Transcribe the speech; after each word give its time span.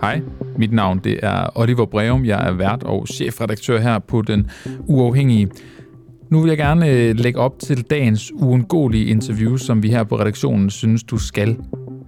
Hej, 0.00 0.20
mit 0.56 0.72
navn 0.72 0.98
det 0.98 1.18
er 1.22 1.58
Oliver 1.58 1.86
Breum. 1.86 2.24
Jeg 2.24 2.48
er 2.48 2.52
vært 2.52 2.82
og 2.82 3.08
chefredaktør 3.08 3.78
her 3.78 3.98
på 3.98 4.22
Den 4.22 4.50
Uafhængige. 4.86 5.48
Nu 6.30 6.40
vil 6.40 6.48
jeg 6.48 6.58
gerne 6.58 6.88
øh, 6.90 7.14
lægge 7.16 7.38
op 7.40 7.58
til 7.58 7.82
dagens 7.82 8.32
uundgåelige 8.34 9.06
interview, 9.06 9.56
som 9.56 9.82
vi 9.82 9.90
her 9.90 10.04
på 10.04 10.18
redaktionen 10.18 10.70
synes, 10.70 11.02
du 11.02 11.18
skal 11.18 11.56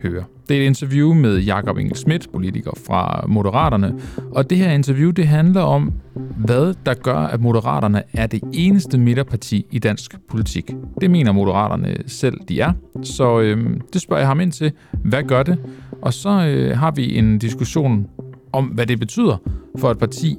høre. 0.02 0.24
Det 0.48 0.56
er 0.56 0.62
et 0.62 0.66
interview 0.66 1.14
med 1.14 1.38
Jakob 1.38 1.78
Engel 1.78 1.96
Schmidt, 1.96 2.32
politiker 2.32 2.70
fra 2.86 3.24
Moderaterne, 3.28 3.94
og 4.30 4.50
det 4.50 4.58
her 4.58 4.70
interview 4.70 5.10
det 5.10 5.26
handler 5.26 5.60
om, 5.60 5.92
hvad 6.36 6.74
der 6.86 6.94
gør, 6.94 7.16
at 7.16 7.40
Moderaterne 7.40 8.02
er 8.12 8.26
det 8.26 8.42
eneste 8.52 8.98
midterparti 8.98 9.66
i 9.70 9.78
dansk 9.78 10.16
politik. 10.28 10.70
Det 11.00 11.10
mener 11.10 11.32
Moderaterne 11.32 11.96
selv, 12.06 12.38
de 12.48 12.60
er, 12.60 12.72
så 13.02 13.40
øh, 13.40 13.80
det 13.92 14.00
spørger 14.00 14.20
jeg 14.20 14.28
ham 14.28 14.40
ind 14.40 14.52
til. 14.52 14.72
Hvad 15.04 15.22
gør 15.22 15.42
det? 15.42 15.58
Og 16.02 16.12
så 16.12 16.46
øh, 16.46 16.78
har 16.78 16.90
vi 16.90 17.18
en 17.18 17.38
diskussion 17.38 18.06
om, 18.52 18.64
hvad 18.64 18.86
det 18.86 18.98
betyder 18.98 19.36
for 19.78 19.90
et 19.90 19.98
parti, 19.98 20.36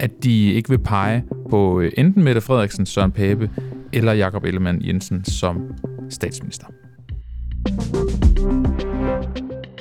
at 0.00 0.24
de 0.24 0.52
ikke 0.52 0.68
vil 0.68 0.78
pege 0.78 1.24
på 1.50 1.80
øh, 1.80 1.92
enten 1.96 2.24
Mette 2.24 2.40
Frederiksen, 2.40 2.86
Søren 2.86 3.12
Pape 3.12 3.50
eller 3.92 4.12
Jakob 4.12 4.44
Ellemann 4.44 4.86
Jensen 4.86 5.24
som 5.24 5.60
statsminister. 6.10 6.66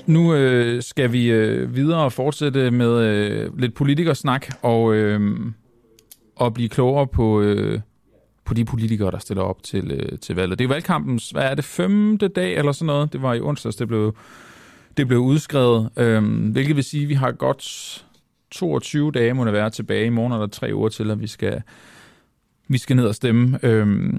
Nu 0.05 0.33
øh, 0.35 0.83
skal 0.83 1.11
vi 1.11 1.31
øh, 1.31 1.75
videre 1.75 2.03
og 2.03 2.13
fortsætte 2.13 2.71
med 2.71 3.05
øh, 3.05 3.59
lidt 3.59 3.73
politikersnak 3.73 4.47
og, 4.61 4.95
øh, 4.95 5.39
og 6.35 6.53
blive 6.53 6.69
klogere 6.69 7.07
på, 7.07 7.41
øh, 7.41 7.79
på 8.45 8.53
de 8.53 8.65
politikere, 8.65 9.11
der 9.11 9.19
stiller 9.19 9.43
op 9.43 9.63
til, 9.63 9.91
øh, 9.91 10.19
til 10.19 10.35
valget. 10.35 10.59
Det 10.59 10.65
er 10.65 10.69
valgkampens, 10.69 11.29
hvad 11.29 11.43
er 11.43 11.55
det, 11.55 11.65
femte 11.65 12.27
dag 12.27 12.55
eller 12.57 12.71
sådan 12.71 12.85
noget? 12.85 13.13
Det 13.13 13.21
var 13.21 13.33
i 13.33 13.41
onsdags, 13.41 13.75
det 13.75 13.87
blev, 13.87 14.15
det 14.97 15.07
blev 15.07 15.19
udskrevet, 15.19 15.89
øh, 15.97 16.51
hvilket 16.51 16.75
vil 16.75 16.83
sige, 16.83 17.03
at 17.03 17.09
vi 17.09 17.13
har 17.13 17.31
godt 17.31 18.05
22 18.51 19.11
dage, 19.11 19.33
må 19.33 19.45
det 19.45 19.53
være, 19.53 19.69
tilbage. 19.69 20.05
I 20.05 20.09
morgen 20.09 20.33
er 20.33 20.37
der 20.37 20.47
tre 20.47 20.71
uger 20.73 20.89
til, 20.89 21.11
at 21.11 21.21
vi 21.21 21.27
skal, 21.27 21.61
vi 22.67 22.77
skal 22.77 22.95
ned 22.95 23.05
og 23.05 23.15
stemme. 23.15 23.59
Øh, 23.63 24.13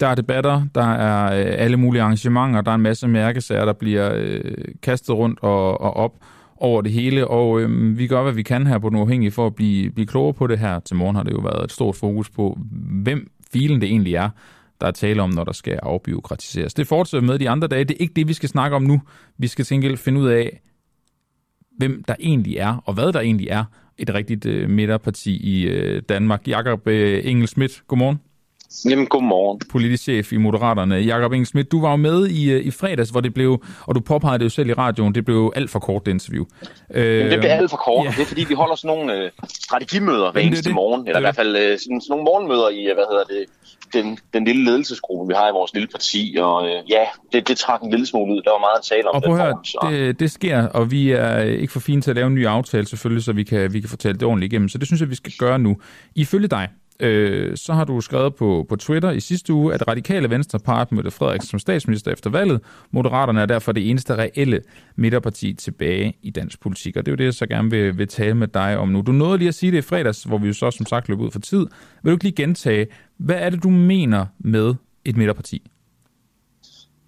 der 0.00 0.06
er 0.06 0.14
debatter, 0.14 0.66
der 0.74 0.94
er 0.94 1.40
øh, 1.40 1.54
alle 1.58 1.76
mulige 1.76 2.02
arrangementer, 2.02 2.60
der 2.60 2.70
er 2.70 2.74
en 2.74 2.82
masse 2.82 3.08
mærkesager, 3.08 3.64
der 3.64 3.72
bliver 3.72 4.12
øh, 4.14 4.54
kastet 4.82 5.16
rundt 5.16 5.38
og, 5.42 5.80
og 5.80 5.96
op 5.96 6.12
over 6.56 6.82
det 6.82 6.92
hele, 6.92 7.28
og 7.28 7.60
øh, 7.60 7.98
vi 7.98 8.06
gør, 8.06 8.22
hvad 8.22 8.32
vi 8.32 8.42
kan 8.42 8.66
her 8.66 8.78
på 8.78 8.88
Den 8.88 8.96
Uafhængige 8.96 9.30
for 9.30 9.46
at 9.46 9.54
blive, 9.54 9.90
blive 9.90 10.06
klogere 10.06 10.34
på 10.34 10.46
det 10.46 10.58
her. 10.58 10.80
Til 10.80 10.96
morgen 10.96 11.16
har 11.16 11.22
det 11.22 11.32
jo 11.32 11.40
været 11.40 11.64
et 11.64 11.72
stort 11.72 11.96
fokus 11.96 12.30
på, 12.30 12.58
hvem 13.02 13.30
filen 13.52 13.80
det 13.80 13.88
egentlig 13.88 14.14
er, 14.14 14.30
der 14.80 14.86
er 14.86 14.90
tale 14.90 15.22
om, 15.22 15.30
når 15.30 15.44
der 15.44 15.52
skal 15.52 15.78
afbiokratiseres. 15.82 16.74
Det 16.74 16.86
fortsætter 16.86 17.26
med 17.26 17.38
de 17.38 17.50
andre 17.50 17.68
dage. 17.68 17.84
Det 17.84 17.94
er 17.94 18.00
ikke 18.00 18.14
det, 18.14 18.28
vi 18.28 18.32
skal 18.32 18.48
snakke 18.48 18.76
om 18.76 18.82
nu. 18.82 19.02
Vi 19.38 19.46
skal 19.46 19.64
tænke 19.64 19.96
finde 19.96 20.20
ud 20.20 20.28
af, 20.28 20.60
hvem 21.78 22.04
der 22.08 22.14
egentlig 22.20 22.56
er, 22.56 22.82
og 22.86 22.94
hvad 22.94 23.12
der 23.12 23.20
egentlig 23.20 23.48
er 23.50 23.64
et 23.98 24.14
rigtigt 24.14 24.46
øh, 24.46 24.70
midterparti 24.70 25.36
i 25.36 25.62
øh, 25.66 26.02
Danmark. 26.08 26.48
Jakob 26.48 26.86
øh, 26.86 27.20
Engel 27.24 27.48
Schmidt, 27.48 27.82
godmorgen. 27.88 28.18
Jamen, 28.90 29.06
godmorgen. 29.06 29.60
Politisk 29.70 30.02
chef 30.02 30.32
i 30.32 30.36
Moderaterne. 30.36 30.94
Jakob 30.94 31.32
Engelsmidt, 31.32 31.72
du 31.72 31.80
var 31.80 31.90
jo 31.90 31.96
med 31.96 32.26
i, 32.26 32.50
øh, 32.50 32.66
i 32.66 32.70
fredags, 32.70 33.10
hvor 33.10 33.20
det 33.20 33.34
blev, 33.34 33.64
og 33.86 33.94
du 33.94 34.00
påpegede 34.00 34.38
det 34.38 34.44
jo 34.44 34.50
selv 34.50 34.68
i 34.68 34.72
radioen, 34.72 35.14
det 35.14 35.24
blev 35.24 35.52
alt 35.56 35.70
for 35.70 35.78
kort, 35.78 36.06
det 36.06 36.12
interview. 36.12 36.44
Jamen, 36.94 37.30
det 37.30 37.38
blev 37.38 37.50
alt 37.50 37.70
for 37.70 37.76
kort, 37.76 38.06
ja. 38.06 38.10
det 38.10 38.22
er 38.22 38.26
fordi, 38.26 38.44
vi 38.48 38.54
holder 38.54 38.74
sådan 38.74 38.96
nogle 38.96 39.14
øh, 39.14 39.30
strategimøder 39.48 40.32
hver 40.32 40.40
eneste 40.40 40.64
det, 40.64 40.74
morgen, 40.74 41.00
eller 41.00 41.12
det. 41.12 41.20
i 41.20 41.24
hvert 41.24 41.36
fald 41.36 41.56
øh, 41.56 41.62
sådan, 41.62 41.78
sådan 41.78 42.00
nogle 42.08 42.24
morgenmøder 42.24 42.68
i, 42.68 42.84
øh, 42.90 42.94
hvad 42.94 43.04
hedder 43.10 43.24
det, 43.24 43.44
den, 43.92 44.18
den 44.34 44.44
lille 44.44 44.64
ledelsesgruppe, 44.64 45.28
vi 45.28 45.34
har 45.36 45.48
i 45.48 45.52
vores 45.52 45.74
lille 45.74 45.88
parti, 45.88 46.36
og 46.40 46.66
øh, 46.68 46.90
ja, 46.90 47.04
det, 47.32 47.48
det 47.48 47.58
trak 47.58 47.82
en 47.82 47.90
lille 47.90 48.06
smule 48.06 48.34
ud. 48.34 48.42
Der 48.42 48.50
var 48.50 48.58
meget 48.58 48.78
at 48.78 48.84
tale 48.84 49.08
om. 49.08 49.14
Og 49.14 49.22
prøv 49.22 49.34
at 49.34 49.42
høre, 49.42 49.90
det, 49.92 50.20
det 50.20 50.30
sker, 50.30 50.66
og 50.66 50.90
vi 50.90 51.10
er 51.12 51.38
ikke 51.38 51.72
for 51.72 51.80
fine 51.80 52.02
til 52.02 52.10
at 52.10 52.16
lave 52.16 52.26
en 52.26 52.34
ny 52.34 52.46
aftale 52.46 52.86
selvfølgelig, 52.86 53.24
så 53.24 53.32
vi 53.32 53.42
kan, 53.42 53.72
vi 53.72 53.80
kan 53.80 53.88
fortælle 53.88 54.18
det 54.18 54.26
ordentligt 54.28 54.52
igennem. 54.52 54.68
Så 54.68 54.78
det 54.78 54.86
synes 54.86 55.00
jeg, 55.00 55.10
vi 55.10 55.14
skal 55.14 55.32
gøre 55.38 55.58
nu. 55.58 55.76
Ifølge 56.14 56.48
dig, 56.48 56.68
øh, 57.00 57.56
så 57.56 57.72
har 57.72 57.84
du 57.84 58.00
skrevet 58.00 58.34
på, 58.34 58.66
på 58.68 58.76
Twitter 58.76 59.10
i 59.10 59.20
sidste 59.20 59.52
uge, 59.52 59.74
at 59.74 59.88
radikale 59.88 60.30
venstre 60.30 60.58
part 60.58 60.92
Mette 60.92 61.10
Frederiksen 61.10 61.50
som 61.50 61.58
statsminister 61.58 62.12
efter 62.12 62.30
valget. 62.30 62.60
Moderaterne 62.90 63.40
er 63.40 63.46
derfor 63.46 63.72
det 63.72 63.90
eneste 63.90 64.14
reelle 64.14 64.62
midterparti 64.96 65.54
tilbage 65.54 66.16
i 66.22 66.30
dansk 66.30 66.60
politik. 66.60 66.96
Og 66.96 67.06
det 67.06 67.10
er 67.10 67.12
jo 67.12 67.16
det, 67.16 67.24
jeg 67.24 67.34
så 67.34 67.46
gerne 67.46 67.70
vil, 67.70 67.98
vil 67.98 68.08
tale 68.08 68.34
med 68.34 68.48
dig 68.48 68.78
om 68.78 68.88
nu. 68.88 69.00
Du 69.00 69.12
nåede 69.12 69.38
lige 69.38 69.48
at 69.48 69.54
sige 69.54 69.72
det 69.72 69.78
i 69.78 69.82
fredags, 69.82 70.22
hvor 70.22 70.38
vi 70.38 70.46
jo 70.46 70.52
så 70.52 70.70
som 70.70 70.86
sagt 70.86 71.08
løb 71.08 71.20
ud 71.20 71.30
for 71.30 71.40
tid. 71.40 71.66
Vil 72.02 72.10
du 72.10 72.14
ikke 72.14 72.24
lige 72.24 72.42
gentage, 72.42 72.86
hvad 73.16 73.36
er 73.36 73.50
det, 73.50 73.62
du 73.62 73.70
mener 73.70 74.26
med 74.38 74.74
et 75.04 75.16
midterparti? 75.16 75.62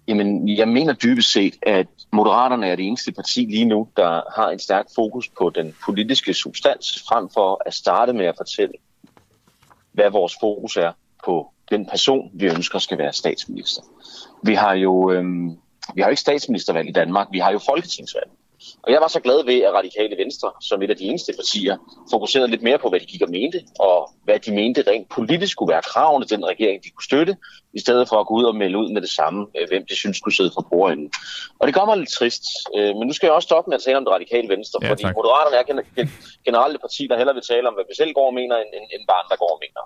Jamen, 0.07 0.57
jeg 0.57 0.67
mener 0.67 0.93
dybest 0.93 1.31
set, 1.31 1.55
at 1.61 1.87
Moderaterne 2.13 2.67
er 2.67 2.75
det 2.75 2.87
eneste 2.87 3.11
parti 3.11 3.45
lige 3.49 3.65
nu, 3.65 3.87
der 3.97 4.21
har 4.35 4.49
en 4.49 4.59
stærk 4.59 4.85
fokus 4.95 5.29
på 5.29 5.51
den 5.55 5.73
politiske 5.85 6.33
substans, 6.33 7.03
frem 7.07 7.29
for 7.33 7.61
at 7.65 7.73
starte 7.73 8.13
med 8.13 8.25
at 8.25 8.33
fortælle, 8.37 8.73
hvad 9.91 10.09
vores 10.09 10.33
fokus 10.41 10.77
er 10.77 10.91
på 11.25 11.51
den 11.69 11.85
person, 11.85 12.31
vi 12.33 12.45
ønsker 12.45 12.79
skal 12.79 12.97
være 12.97 13.13
statsminister. 13.13 13.81
Vi 14.43 14.53
har 14.53 14.73
jo, 14.73 15.11
øhm, 15.11 15.49
vi 15.95 16.01
har 16.01 16.07
jo 16.07 16.11
ikke 16.11 16.21
statsministervalg 16.21 16.89
i 16.89 16.91
Danmark, 16.91 17.27
vi 17.31 17.39
har 17.39 17.51
jo 17.51 17.59
folketingsvalg. 17.59 18.29
Og 18.83 18.91
jeg 18.91 19.01
var 19.01 19.07
så 19.07 19.19
glad 19.19 19.45
ved, 19.45 19.61
at 19.61 19.73
Radikale 19.73 20.17
Venstre, 20.17 20.51
som 20.61 20.81
et 20.81 20.89
af 20.89 20.97
de 20.97 21.03
eneste 21.03 21.33
partier, 21.35 21.77
fokuserede 22.11 22.47
lidt 22.47 22.61
mere 22.61 22.79
på, 22.79 22.89
hvad 22.89 22.99
de 22.99 23.05
gik 23.05 23.21
og 23.21 23.29
mente, 23.29 23.59
og 23.79 24.11
hvad 24.23 24.39
de 24.39 24.51
mente 24.51 24.83
rent 24.87 25.09
politisk 25.09 25.51
skulle 25.51 25.71
være 25.73 25.81
kravene 25.81 26.25
til 26.25 26.37
den 26.37 26.45
regering, 26.45 26.83
de 26.83 26.89
kunne 26.89 27.03
støtte, 27.03 27.35
i 27.73 27.79
stedet 27.79 28.09
for 28.09 28.17
at 28.19 28.27
gå 28.27 28.33
ud 28.33 28.43
og 28.43 28.55
melde 28.55 28.77
ud 28.77 28.89
med 28.95 29.01
det 29.01 29.09
samme, 29.09 29.47
øh, 29.57 29.67
hvem 29.67 29.85
de 29.89 29.95
synes 29.95 30.17
skulle 30.17 30.35
sidde 30.35 30.51
for 30.53 30.67
bordenden. 30.71 31.11
Og 31.59 31.67
det 31.67 31.73
kommer 31.75 31.95
lidt 31.95 32.09
trist. 32.09 32.43
Øh, 32.77 32.91
men 32.97 33.07
nu 33.07 33.13
skal 33.13 33.27
jeg 33.27 33.33
også 33.33 33.47
stoppe 33.51 33.69
med 33.69 33.75
at 33.79 33.83
tale 33.83 33.97
om 33.97 34.05
det 34.05 34.13
radikale 34.13 34.49
venstre, 34.49 34.79
ja, 34.81 34.89
fordi 34.89 35.03
tak. 35.03 35.15
Moderaterne 35.15 35.57
er 35.57 36.05
generelt 36.47 36.75
et 36.75 36.81
parti, 36.81 37.07
der 37.09 37.17
heller 37.17 37.33
vil 37.33 37.43
tale 37.51 37.67
om, 37.67 37.73
hvad 37.73 37.85
vi 37.89 37.95
selv 38.01 38.13
går 38.13 38.27
og 38.31 38.33
mener, 38.33 38.55
end, 38.57 38.85
end 38.93 39.03
bare 39.09 39.21
andre 39.23 39.37
går 39.43 39.51
og 39.55 39.61
mener. 39.65 39.83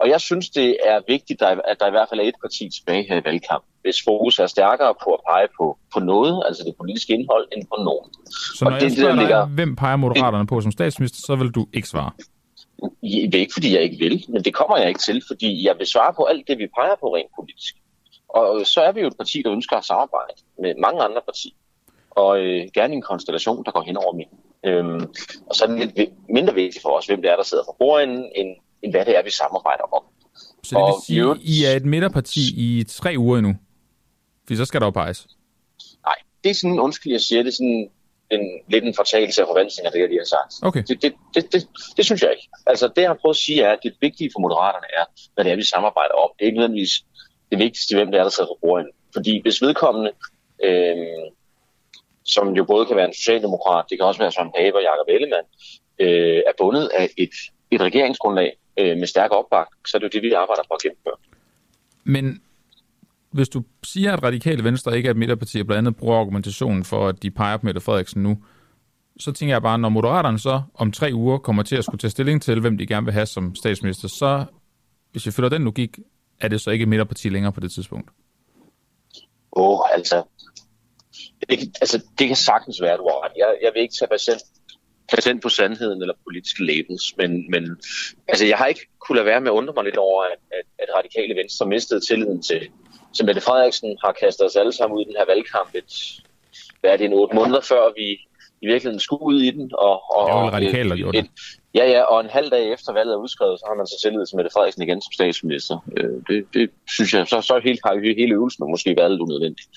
Og 0.00 0.06
jeg 0.12 0.20
synes, 0.28 0.46
det 0.50 0.68
er 0.92 0.98
vigtigt, 1.14 1.42
at 1.42 1.76
der 1.80 1.86
i 1.86 1.94
hvert 1.96 2.08
fald 2.08 2.20
er 2.20 2.24
et 2.24 2.40
parti 2.44 2.64
tilbage 2.76 3.04
her 3.08 3.16
i 3.20 3.24
valgkampen, 3.28 3.70
hvis 3.88 4.02
fokus 4.08 4.38
er 4.38 4.46
stærkere 4.46 4.94
på 5.04 5.10
at 5.16 5.20
pege 5.30 5.48
på, 5.58 5.66
på 5.94 5.98
noget, 6.00 6.42
altså 6.46 6.62
det 6.66 6.74
politiske 6.80 7.12
indhold, 7.12 7.44
end 7.52 7.62
på 7.72 7.76
nogen. 7.88 8.08
Så 8.56 8.64
når 8.64 8.70
og 8.70 8.72
jeg 8.74 8.80
det, 8.82 8.92
spørger 8.98 9.14
dig, 9.14 9.22
ligger, 9.22 9.46
hvem 9.46 9.76
peger 9.76 9.96
Moderaterne 9.96 10.46
på 10.46 10.60
som 10.60 10.72
statsminister, 10.72 11.18
så 11.26 11.36
vil 11.36 11.50
du 11.50 11.66
ikke 11.72 11.88
svare? 11.88 12.10
Det 13.02 13.34
er 13.34 13.44
ikke, 13.46 13.56
fordi 13.58 13.74
jeg 13.74 13.82
ikke 13.82 13.98
vil, 14.04 14.24
men 14.28 14.44
det 14.46 14.54
kommer 14.54 14.76
jeg 14.78 14.88
ikke 14.88 15.00
til, 15.00 15.22
fordi 15.30 15.66
jeg 15.66 15.74
vil 15.78 15.86
svare 15.86 16.12
på 16.18 16.22
alt 16.24 16.48
det, 16.48 16.58
vi 16.58 16.66
peger 16.78 16.96
på 17.00 17.06
rent 17.16 17.32
politisk. 17.38 17.74
Og 18.28 18.66
så 18.66 18.80
er 18.80 18.92
vi 18.92 19.00
jo 19.00 19.06
et 19.06 19.16
parti, 19.16 19.42
der 19.44 19.52
ønsker 19.52 19.76
at 19.76 19.84
samarbejde 19.84 20.34
med 20.62 20.74
mange 20.84 21.02
andre 21.02 21.20
partier, 21.28 21.56
og 22.10 22.30
øh, 22.44 22.66
gerne 22.74 22.94
en 22.94 23.02
konstellation, 23.02 23.64
der 23.64 23.70
går 23.70 23.82
hen 23.82 23.96
over 23.96 24.12
midten. 24.20 24.38
Øhm, 24.68 25.02
og 25.48 25.54
så 25.56 25.64
er 25.64 25.68
det 25.68 25.78
lidt 25.78 26.10
mindre 26.36 26.54
vigtigt 26.54 26.82
for 26.82 26.90
os, 26.98 27.06
hvem 27.06 27.22
det 27.22 27.30
er, 27.30 27.36
der 27.36 27.42
sidder 27.42 27.64
for 27.66 27.76
bordenden, 27.78 28.24
end, 28.36 28.48
end 28.82 28.92
hvad 28.92 29.04
det 29.04 29.18
er, 29.18 29.22
vi 29.22 29.30
samarbejder 29.30 29.86
om. 29.96 30.02
Så 30.62 30.78
det 30.78 30.84
vil 30.86 30.94
sige, 31.06 31.30
at 31.30 31.36
I 31.42 31.64
er 31.64 31.76
et 31.76 31.84
midterparti 31.84 32.40
i 32.56 32.84
tre 32.84 33.14
uger 33.18 33.38
endnu? 33.38 33.54
For 34.48 34.54
så 34.54 34.64
skal 34.64 34.80
der 34.80 34.86
jo 34.86 34.90
peges. 34.90 35.26
Nej, 36.04 36.16
det 36.44 36.50
er 36.50 36.54
sådan, 36.54 36.80
undskyld, 36.80 37.12
jeg 37.12 37.20
siger 37.20 37.42
det, 37.42 37.54
sådan 37.54 37.90
en, 38.30 38.60
lidt 38.68 38.84
en 38.84 38.94
fortalelse 38.94 39.42
af 39.42 39.46
forventninger, 39.48 39.88
af 39.88 39.92
det, 39.92 40.00
jeg 40.00 40.08
lige 40.08 40.20
har 40.20 40.32
sagt. 40.36 40.52
Okay. 40.68 40.82
Det, 40.88 41.02
det, 41.02 41.12
det, 41.34 41.52
det, 41.52 41.68
det 41.96 42.04
synes 42.04 42.22
jeg 42.22 42.30
ikke. 42.30 42.48
Altså 42.66 42.88
det, 42.88 43.02
jeg 43.02 43.10
har 43.10 43.18
prøvet 43.22 43.34
at 43.34 43.44
sige, 43.46 43.62
er, 43.62 43.72
at 43.72 43.78
det 43.82 43.94
vigtige 44.00 44.30
for 44.34 44.40
Moderaterne 44.40 44.88
er, 45.00 45.04
hvad 45.34 45.44
det 45.44 45.52
er, 45.52 45.56
vi 45.56 45.64
samarbejder 45.64 46.14
om. 46.24 46.30
Det 46.34 46.42
er 46.42 46.46
ikke 46.46 46.58
nødvendigvis 46.58 46.94
det 47.50 47.58
vigtigste, 47.58 47.94
hvem 47.96 48.10
det 48.10 48.18
er, 48.18 48.22
der 48.22 48.30
sidder 48.30 48.50
for 48.50 48.58
bordet. 48.60 48.86
Fordi 49.12 49.42
hvis 49.42 49.62
vedkommende, 49.62 50.10
øh, 50.64 50.96
som 52.24 52.46
jo 52.58 52.64
både 52.64 52.86
kan 52.86 52.96
være 52.96 53.08
en 53.08 53.14
socialdemokrat, 53.14 53.84
det 53.90 53.98
kan 53.98 54.06
også 54.06 54.20
være 54.20 54.32
Søren 54.32 54.52
Pape 54.56 54.76
og 54.76 54.82
Jacob 54.82 55.08
Ellemann, 55.08 55.46
øh, 55.98 56.42
er 56.48 56.54
bundet 56.58 56.86
af 56.88 57.10
et, 57.18 57.34
et 57.70 57.80
regeringsgrundlag 57.80 58.56
øh, 58.78 58.96
med 58.96 59.06
stærk 59.06 59.30
opbakning, 59.30 59.88
så 59.88 59.96
er 59.96 59.98
det 59.98 60.06
jo 60.08 60.14
det, 60.16 60.22
vi 60.22 60.32
arbejder 60.32 60.62
på 60.68 60.74
at 60.74 60.82
gennemføre. 60.82 61.18
Men 62.04 62.42
hvis 63.30 63.48
du 63.48 63.62
siger, 63.84 64.12
at 64.12 64.22
Radikale 64.22 64.64
Venstre 64.64 64.96
ikke 64.96 65.06
er 65.06 65.10
et 65.10 65.16
midterparti, 65.16 65.60
og 65.60 65.66
blandt 65.66 65.78
andet 65.78 65.96
bruger 65.96 66.18
argumentationen 66.18 66.84
for, 66.84 67.08
at 67.08 67.22
de 67.22 67.30
peger 67.30 67.56
på 67.56 67.66
Mette 67.66 67.80
Frederiksen 67.80 68.22
nu, 68.22 68.38
så 69.20 69.32
tænker 69.32 69.54
jeg 69.54 69.62
bare, 69.62 69.78
når 69.78 69.88
Moderaterne 69.88 70.38
så 70.38 70.62
om 70.74 70.92
tre 70.92 71.10
uger 71.14 71.38
kommer 71.38 71.62
til 71.62 71.76
at 71.76 71.84
skulle 71.84 71.98
tage 71.98 72.10
stilling 72.10 72.42
til, 72.42 72.60
hvem 72.60 72.78
de 72.78 72.86
gerne 72.86 73.04
vil 73.04 73.14
have 73.14 73.26
som 73.26 73.54
statsminister, 73.54 74.08
så 74.08 74.44
hvis 75.12 75.26
jeg 75.26 75.34
følger 75.34 75.48
den 75.48 75.64
logik, 75.64 75.98
er 76.40 76.48
det 76.48 76.60
så 76.60 76.70
ikke 76.70 76.82
et 76.82 76.88
midterparti 76.88 77.28
længere 77.28 77.52
på 77.52 77.60
det 77.60 77.72
tidspunkt? 77.72 78.10
Åh, 79.52 79.80
oh, 79.80 79.80
altså, 79.94 80.22
det, 81.50 81.58
altså, 81.80 82.02
det 82.18 82.26
kan 82.26 82.36
sagtens 82.36 82.82
være, 82.82 82.96
du 82.96 83.02
har 83.02 83.24
ret. 83.24 83.32
Jeg, 83.36 83.56
jeg 83.62 83.70
vil 83.74 83.82
ikke 83.82 83.94
tage 83.98 84.08
patient, 84.08 84.42
patent 85.08 85.42
på 85.42 85.48
sandheden 85.48 86.02
eller 86.02 86.14
politiske 86.24 86.64
labels, 86.64 87.16
men, 87.16 87.50
men 87.50 87.76
altså, 88.28 88.46
jeg 88.46 88.58
har 88.58 88.66
ikke 88.66 88.86
kunne 88.98 89.16
lade 89.16 89.26
være 89.26 89.40
med 89.40 89.50
at 89.50 89.54
undre 89.54 89.74
mig 89.74 89.84
lidt 89.84 89.96
over, 89.96 90.22
at, 90.22 90.38
at, 90.58 90.66
at 90.78 90.88
radikale 90.98 91.34
venstre 91.34 91.66
mistede 91.66 92.00
tilliden 92.00 92.42
til, 92.42 92.68
til 93.16 93.26
Mette 93.26 93.40
Frederiksen 93.40 93.96
har 94.04 94.12
kastet 94.22 94.46
os 94.46 94.56
alle 94.56 94.72
sammen 94.72 94.96
ud 94.96 95.02
i 95.02 95.08
den 95.08 95.16
her 95.18 95.26
valgkamp 95.26 95.70
et, 95.74 95.92
hvad 96.80 96.90
er 96.90 96.96
det, 96.96 97.06
en 97.06 97.12
otte 97.12 97.36
måneder 97.36 97.60
før 97.60 97.82
vi 97.96 98.06
i 98.62 98.66
virkeligheden 98.66 99.00
skulle 99.00 99.22
ud 99.22 99.40
i 99.42 99.50
den. 99.50 99.70
Og, 99.78 99.96
og, 100.16 100.26
det 100.28 100.34
var 100.34 100.50
radikalt, 100.50 100.92
et, 100.92 101.14
et, 101.14 101.30
Ja, 101.74 101.84
ja, 101.90 102.02
og 102.02 102.20
en 102.20 102.30
halv 102.30 102.50
dag 102.50 102.72
efter 102.72 102.92
valget 102.92 103.12
er 103.12 103.16
udskrevet, 103.16 103.58
så 103.58 103.64
har 103.68 103.76
man 103.76 103.86
så 103.86 103.96
tillid 104.02 104.26
til 104.26 104.36
Mette 104.36 104.50
Frederiksen 104.54 104.82
igen 104.82 105.00
som 105.00 105.12
statsminister. 105.12 105.76
Øh, 105.96 106.10
det, 106.28 106.44
det 106.54 106.70
synes 106.88 107.14
jeg, 107.14 107.26
så, 107.26 107.40
så 107.40 107.60
helt, 107.64 107.80
har 107.84 108.14
hele 108.20 108.34
øvelsen 108.34 108.70
måske 108.70 108.94
været 108.96 109.10
lidt 109.10 109.20
unødvendigt. 109.20 109.68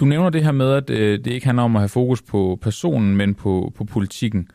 Du 0.00 0.04
nævner 0.04 0.30
det 0.30 0.44
her 0.44 0.52
med, 0.52 0.72
at 0.72 0.90
øh, 0.90 1.18
det 1.24 1.32
ikke 1.32 1.46
handler 1.46 1.62
om 1.62 1.76
at 1.76 1.80
have 1.80 1.88
fokus 1.88 2.22
på 2.22 2.58
personen, 2.62 3.16
men 3.16 3.34
på, 3.34 3.72
på 3.76 3.84
politikken. 3.84 4.48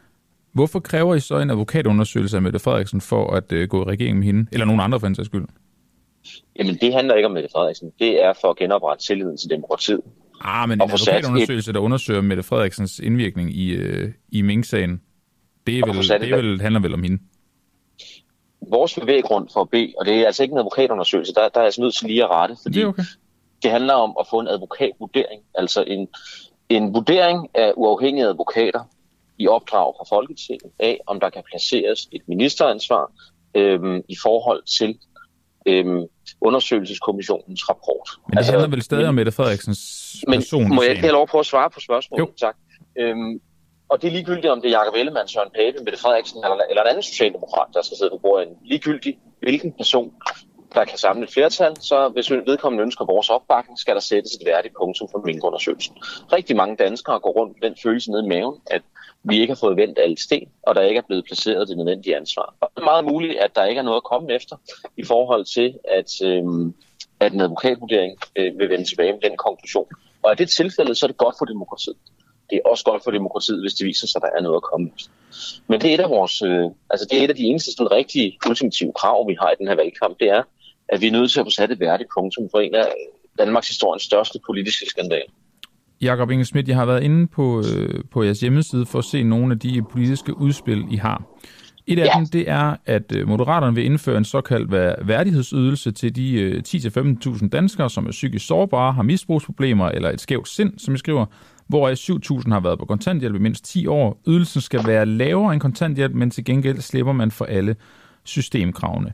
Hvorfor 0.54 0.80
kræver 0.80 1.16
I 1.16 1.20
så 1.20 1.40
en 1.40 1.50
advokatundersøgelse 1.50 2.38
af 2.38 2.42
Mette 2.42 2.60
Frederiksen 2.60 3.02
for 3.02 3.34
at 3.34 3.52
øh, 3.52 3.68
gå 3.68 3.82
i 3.82 3.86
regering 3.86 4.18
med 4.18 4.26
hende, 4.26 4.48
eller 4.52 4.66
nogen 4.66 4.82
andre 4.82 5.00
for 5.00 5.08
en 5.08 5.16
sags 5.16 5.26
skyld? 5.26 5.46
Jamen, 6.60 6.76
det 6.76 6.94
handler 6.94 7.16
ikke 7.16 7.26
om 7.26 7.32
Mette 7.32 7.50
Frederiksen. 7.54 7.92
Det 8.00 8.24
er 8.24 8.34
for 8.42 8.50
at 8.50 8.58
genoprette 8.58 9.06
tilliden 9.06 9.38
til 9.38 9.50
demokratiet. 9.50 10.02
Ah, 10.42 10.70
men 10.70 10.78
en 10.78 10.82
advokatundersøgelse, 10.82 11.72
et... 11.72 11.76
der 11.76 11.82
undersøger 11.82 12.22
Mette 12.22 12.44
Frederiksens 12.44 13.00
indvirkning 13.00 13.56
i, 13.56 13.72
øh, 13.72 14.12
i 14.32 14.42
Mink-sagen, 14.42 15.02
det, 15.68 15.80
er 15.80 15.86
vel, 15.86 16.22
det 16.22 16.32
er 16.32 16.36
vel, 16.36 16.62
handler 16.62 16.82
vel 16.82 16.94
om 16.94 17.04
hende? 17.04 17.20
Vores 18.62 18.94
bevæggrund 19.00 19.50
for 19.54 19.62
at 19.62 19.70
bede, 19.70 19.94
og 19.98 20.06
det 20.06 20.16
er 20.16 20.26
altså 20.26 20.44
ikke 20.44 20.54
en 20.54 20.58
advokatundersøgelse, 20.58 21.34
der, 21.34 21.42
der 21.42 21.48
er 21.56 21.62
jeg 21.62 21.66
altså 21.66 21.82
nødt 21.82 21.96
til 21.96 22.08
lige 22.08 22.24
at 22.24 22.30
rette, 22.30 22.56
fordi 22.64 22.80
det, 22.80 22.88
okay. 22.88 23.04
det 23.64 23.72
handler 23.72 23.94
om 23.94 24.16
at 24.20 24.26
få 24.30 24.40
en 24.40 24.48
advokatvurdering, 24.48 25.42
altså 25.56 25.84
en, 25.88 26.08
en 26.70 26.94
vurdering 26.94 27.50
af 27.56 27.74
uafhængige 27.78 28.26
advokater 28.26 28.84
i 29.38 29.48
opdrag 29.48 29.94
fra 29.98 30.16
Folketinget 30.16 30.72
af, 30.80 31.00
om 31.08 31.20
der 31.20 31.30
kan 31.30 31.44
placeres 31.50 32.08
et 32.12 32.22
ministeransvar 32.28 33.12
øhm, 33.56 34.02
i 34.10 34.16
forhold 34.24 34.64
til 34.78 35.00
øhm, 35.70 36.04
undersøgelseskommissionens 36.42 37.70
rapport. 37.70 38.08
Men 38.28 38.32
det 38.32 38.38
altså, 38.38 38.52
handler 38.52 38.70
vel 38.70 38.82
stadig 38.82 39.02
men, 39.04 39.10
om 39.10 39.16
Mette 39.16 39.32
Frederiksens 39.32 39.82
person? 40.28 40.64
Men 40.64 40.76
må 40.76 40.82
jeg 40.82 40.92
ikke 40.92 41.02
have 41.02 41.18
lov 41.20 41.28
på 41.28 41.40
at 41.40 41.46
svare 41.46 41.70
på 41.70 41.80
spørgsmålet? 41.80 42.22
Jo. 42.22 42.32
Tak. 42.46 42.56
Øhm, 43.00 43.42
og 43.90 44.02
det 44.02 44.08
er 44.08 44.12
ligegyldigt, 44.12 44.52
om 44.56 44.62
det 44.62 44.68
er 44.72 44.78
Jacob 44.80 44.96
Ellemann, 44.96 45.28
Søren 45.28 45.52
Pape, 45.56 45.84
Mette 45.84 46.00
Frederiksen 46.00 46.38
eller, 46.44 46.56
eller 46.70 46.82
en 46.84 46.90
anden 46.90 47.04
socialdemokrat, 47.04 47.68
der 47.74 47.82
skal 47.82 47.98
sidde 47.98 48.12
på 48.16 48.20
bordet. 48.26 48.48
Ligegyldigt, 48.72 49.18
hvilken 49.40 49.72
person, 49.82 50.14
der 50.76 50.86
kan 50.86 50.98
samle 50.98 51.24
et 51.24 51.34
flertal, 51.34 51.82
så 51.82 52.10
hvis 52.10 52.32
vedkommende 52.32 52.84
ønsker 52.84 53.06
vores 53.06 53.30
opbakning, 53.30 53.80
skal 53.80 53.94
der 53.94 54.02
sættes 54.02 54.34
et 54.34 54.46
værdigt 54.46 54.74
punktum 54.80 55.08
for 55.12 55.22
minkundersøgelsen. 55.26 55.96
Rigtig 56.34 56.56
mange 56.56 56.76
danskere 56.76 57.20
går 57.20 57.32
rundt 57.32 57.54
med 57.62 57.70
den 57.70 57.78
følelse 57.84 58.12
ned 58.12 58.24
i 58.24 58.28
maven, 58.28 58.62
at 58.68 58.82
vi 59.24 59.40
ikke 59.42 59.54
har 59.54 59.60
fået 59.60 59.78
vendt 59.78 60.00
alle 60.00 60.20
sten, 60.20 60.50
og 60.64 60.76
der 60.76 60.82
ikke 60.82 60.98
er 60.98 61.08
blevet 61.08 61.26
placeret 61.26 61.68
det 61.68 61.78
nødvendige 61.78 62.18
ansvar. 62.18 62.56
Og 62.62 62.72
det 62.76 62.82
er 62.82 62.86
meget 62.86 63.06
muligt, 63.06 63.40
at 63.40 63.56
der 63.56 63.66
ikke 63.66 63.80
er 63.80 63.84
noget 63.84 63.98
at 63.98 64.04
komme 64.04 64.34
efter 64.34 64.56
i 64.98 65.04
forhold 65.04 65.46
til, 65.46 65.74
at, 65.98 66.12
øh, 66.24 66.44
at 67.20 67.34
en 67.34 67.42
advokatvurdering 67.42 68.18
øh, 68.36 68.60
vil 68.60 68.70
vende 68.70 68.86
tilbage 68.86 69.14
med 69.14 69.22
den 69.22 69.38
konklusion. 69.38 69.88
Og 70.24 70.32
i 70.32 70.36
det 70.36 70.50
tilfælde, 70.50 70.96
så 70.96 71.06
er 71.06 71.08
det 71.08 71.18
godt 71.18 71.36
for 71.40 71.46
demokratiet. 71.46 71.98
Det 72.50 72.56
er 72.56 72.70
også 72.70 72.84
godt 72.84 73.04
for 73.04 73.12
demokratiet, 73.12 73.62
hvis 73.62 73.74
det 73.74 73.86
viser 73.88 74.08
sig, 74.08 74.20
at 74.20 74.30
der 74.30 74.38
er 74.38 74.42
noget 74.42 74.56
at 74.56 74.64
komme 74.72 74.92
efter. 74.96 75.12
Men 75.68 75.82
det 75.82 75.90
er 75.90 75.94
et 75.94 76.00
af 76.00 76.10
vores, 76.10 76.42
øh, 76.42 76.66
altså 76.90 77.08
det 77.10 77.20
er 77.20 77.24
et 77.24 77.30
af 77.30 77.36
de 77.36 77.44
eneste 77.44 77.72
sådan, 77.72 77.92
rigtige 77.92 78.38
ultimative 78.50 78.94
krav, 78.94 79.28
vi 79.28 79.38
har 79.42 79.52
i 79.52 79.56
den 79.60 79.68
her 79.68 79.76
valgkamp, 79.76 80.20
det 80.20 80.30
er, 80.30 80.44
at 80.92 81.02
vi 81.02 81.08
er 81.08 81.12
nødt 81.12 81.32
til 81.32 81.40
at 81.40 81.46
få 81.46 81.50
sat 81.50 81.72
et 81.72 81.80
værdigt 81.80 82.10
punktum 82.18 82.48
for 82.52 82.60
en 82.60 82.76
af 82.76 82.86
Danmarks 83.38 83.68
historiens 83.68 84.04
største 84.04 84.40
politiske 84.46 84.86
skandaler. 84.90 85.32
Jakob 86.02 86.32
Inge 86.32 86.46
Schmidt, 86.46 86.68
jeg 86.68 86.76
har 86.76 86.86
været 86.86 87.04
inde 87.04 87.28
på, 87.28 87.64
øh, 87.76 88.04
på 88.12 88.24
jeres 88.24 88.40
hjemmeside 88.40 88.86
for 88.86 89.00
at 89.00 89.06
se 89.06 89.24
nogle 89.24 89.54
af 89.54 89.60
de 89.60 89.84
politiske 89.92 90.38
udspil, 90.38 90.86
I 90.92 90.96
har. 90.96 91.24
Et 91.88 92.00
af 92.00 92.06
ja. 92.06 92.20
dem, 92.20 92.28
det 92.28 92.50
er, 92.50 92.76
at 92.86 93.16
øh, 93.16 93.28
Moderaterne 93.28 93.76
vil 93.76 93.86
indføre 93.86 94.18
en 94.18 94.26
såkaldt 94.26 94.72
værdighedsydelse 95.08 95.92
til 95.92 96.16
de 96.16 96.34
øh, 96.42 96.64
10-15.000 96.68 97.50
danskere, 97.50 97.90
som 97.90 98.06
er 98.06 98.12
psykisk 98.12 98.48
sårbare, 98.48 98.94
har 98.94 99.04
misbrugsproblemer 99.04 99.90
eller 99.90 100.10
et 100.10 100.22
skævt 100.22 100.48
sind, 100.48 100.80
som 100.80 100.96
I 100.96 100.98
skriver, 100.98 101.26
hvor 101.68 102.40
7.000 102.42 102.52
har 102.52 102.60
været 102.60 102.80
på 102.80 102.86
kontanthjælp 102.86 103.36
i 103.36 103.40
mindst 103.40 103.66
10 103.66 103.88
år. 103.88 104.22
Ydelsen 104.28 104.62
skal 104.62 104.88
være 104.88 105.06
lavere 105.06 105.54
end 105.54 105.62
kontanthjælp, 105.62 106.14
men 106.14 106.32
til 106.32 106.46
gengæld 106.46 106.80
slipper 106.82 107.14
man 107.14 107.32
for 107.32 107.46
alle 107.46 107.76
systemkravene. 108.24 109.14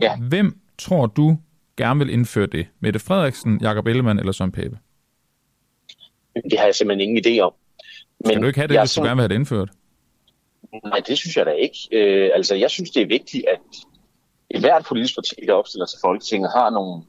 Ja. 0.00 0.16
Hvem 0.16 0.58
tror 0.78 1.06
du 1.06 1.36
gerne 1.76 1.98
vil 1.98 2.12
indføre 2.12 2.46
det? 2.46 2.66
Mette 2.80 2.98
Frederiksen, 3.00 3.58
Jakob 3.60 3.86
Ellemann 3.86 4.18
eller 4.18 4.32
Søren 4.32 4.52
Pape? 4.52 4.78
Det 6.50 6.58
har 6.58 6.64
jeg 6.64 6.74
simpelthen 6.74 7.08
ingen 7.08 7.24
idé 7.26 7.40
om. 7.40 7.52
Men 8.20 8.26
Skal 8.26 8.42
du 8.42 8.46
ikke 8.46 8.58
have 8.58 8.68
det, 8.68 8.80
hvis 8.80 8.94
du 8.94 9.02
gerne 9.02 9.16
vil 9.16 9.22
have 9.22 9.28
det 9.28 9.34
indført? 9.34 9.68
Nej, 10.84 11.00
det 11.08 11.18
synes 11.18 11.36
jeg 11.36 11.46
da 11.46 11.50
ikke. 11.50 11.78
Øh, 11.92 12.30
altså, 12.34 12.54
jeg 12.54 12.70
synes, 12.70 12.90
det 12.90 13.02
er 13.02 13.06
vigtigt, 13.06 13.44
at 13.48 13.60
et 14.50 14.60
hvert 14.60 14.84
politisk 14.88 15.14
parti, 15.14 15.34
der 15.46 15.52
opstiller 15.52 15.86
til 15.86 15.98
Folketinget, 16.04 16.50
har 16.52 16.70
nogle, 16.70 17.02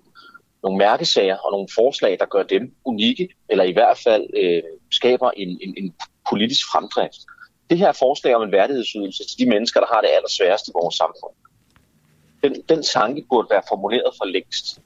nogle 0.63 0.77
mærkesager 0.77 1.37
og 1.37 1.51
nogle 1.51 1.67
forslag, 1.75 2.17
der 2.19 2.25
gør 2.25 2.43
dem 2.43 2.75
unikke, 2.85 3.29
eller 3.49 3.63
i 3.63 3.71
hvert 3.71 3.97
fald 3.97 4.25
øh, 4.37 4.63
skaber 4.91 5.31
en, 5.31 5.59
en, 5.61 5.73
en 5.77 5.93
politisk 6.29 6.65
fremdrift. 6.71 7.21
Det 7.69 7.77
her 7.77 7.91
forslag 7.91 8.35
om 8.35 8.43
en 8.43 8.51
værdighedsydelse 8.51 9.23
til 9.27 9.39
de 9.39 9.49
mennesker, 9.49 9.79
der 9.79 9.87
har 9.93 10.01
det 10.01 10.09
allersværeste 10.17 10.69
i 10.69 10.77
vores 10.81 10.95
samfund, 10.95 11.35
den, 12.43 12.55
den 12.69 12.83
tanke 12.83 13.25
burde 13.29 13.47
være 13.51 13.61
formuleret 13.69 14.11
for 14.17 14.25
længst. 14.25 14.79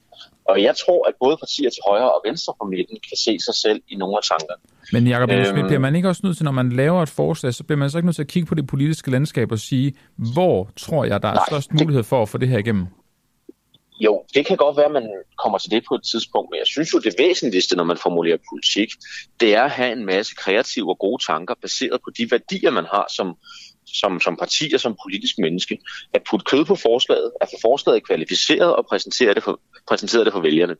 Og 0.44 0.62
jeg 0.62 0.74
tror, 0.76 1.08
at 1.08 1.14
både 1.20 1.36
partier 1.36 1.70
til 1.70 1.82
højre 1.88 2.12
og 2.12 2.20
venstre 2.26 2.54
på 2.60 2.64
midten 2.64 2.96
kan 3.08 3.16
se 3.16 3.38
sig 3.46 3.54
selv 3.54 3.82
i 3.88 3.94
nogle 3.96 4.16
af 4.16 4.22
tankerne. 4.22 4.62
Men 4.92 5.06
Jacob 5.06 5.30
øhm, 5.30 5.66
bliver 5.66 5.78
man 5.78 5.96
ikke 5.96 6.08
også 6.08 6.20
nødt 6.24 6.36
til, 6.36 6.44
når 6.44 6.52
man 6.52 6.72
laver 6.72 7.02
et 7.02 7.08
forslag, 7.08 7.54
så 7.54 7.64
bliver 7.64 7.78
man 7.78 7.90
så 7.90 7.98
ikke 7.98 8.06
nødt 8.06 8.16
til 8.16 8.22
at 8.22 8.28
kigge 8.28 8.46
på 8.46 8.54
det 8.54 8.66
politiske 8.66 9.10
landskab 9.10 9.52
og 9.52 9.58
sige, 9.58 9.94
hvor 10.16 10.70
tror 10.76 11.04
jeg, 11.04 11.22
der 11.22 11.28
er 11.28 11.34
nej, 11.34 11.44
størst 11.48 11.70
det, 11.70 11.80
mulighed 11.80 12.02
for 12.02 12.22
at 12.22 12.28
få 12.28 12.38
det 12.38 12.48
her 12.48 12.58
igennem? 12.58 12.86
Jo, 14.00 14.24
det 14.34 14.46
kan 14.46 14.56
godt 14.56 14.76
være, 14.76 14.86
at 14.86 14.92
man 14.92 15.08
kommer 15.42 15.58
til 15.58 15.70
det 15.70 15.84
på 15.88 15.94
et 15.94 16.02
tidspunkt, 16.12 16.50
men 16.50 16.58
jeg 16.58 16.66
synes 16.66 16.92
jo, 16.94 16.98
det 16.98 17.14
væsentligste, 17.18 17.76
når 17.76 17.84
man 17.84 17.96
formulerer 17.96 18.38
politik, 18.50 18.88
det 19.40 19.54
er 19.54 19.62
at 19.62 19.70
have 19.70 19.92
en 19.92 20.06
masse 20.06 20.34
kreative 20.34 20.90
og 20.90 20.98
gode 20.98 21.22
tanker, 21.24 21.54
baseret 21.62 22.00
på 22.04 22.10
de 22.18 22.30
værdier, 22.30 22.70
man 22.70 22.84
har 22.84 23.06
som, 23.16 23.36
som, 24.00 24.20
som 24.20 24.36
parti 24.36 24.70
og 24.74 24.80
som 24.80 24.96
politisk 25.04 25.38
menneske, 25.38 25.78
at 26.14 26.22
putte 26.30 26.44
kød 26.44 26.64
på 26.64 26.74
forslaget, 26.74 27.32
at 27.40 27.48
få 27.52 27.56
forslaget 27.62 28.06
kvalificeret 28.06 28.76
og 28.76 28.86
præsentere 28.86 29.34
det 29.34 29.42
for, 29.42 29.60
præsentere 29.88 30.24
det 30.24 30.32
for 30.32 30.40
vælgerne. 30.40 30.76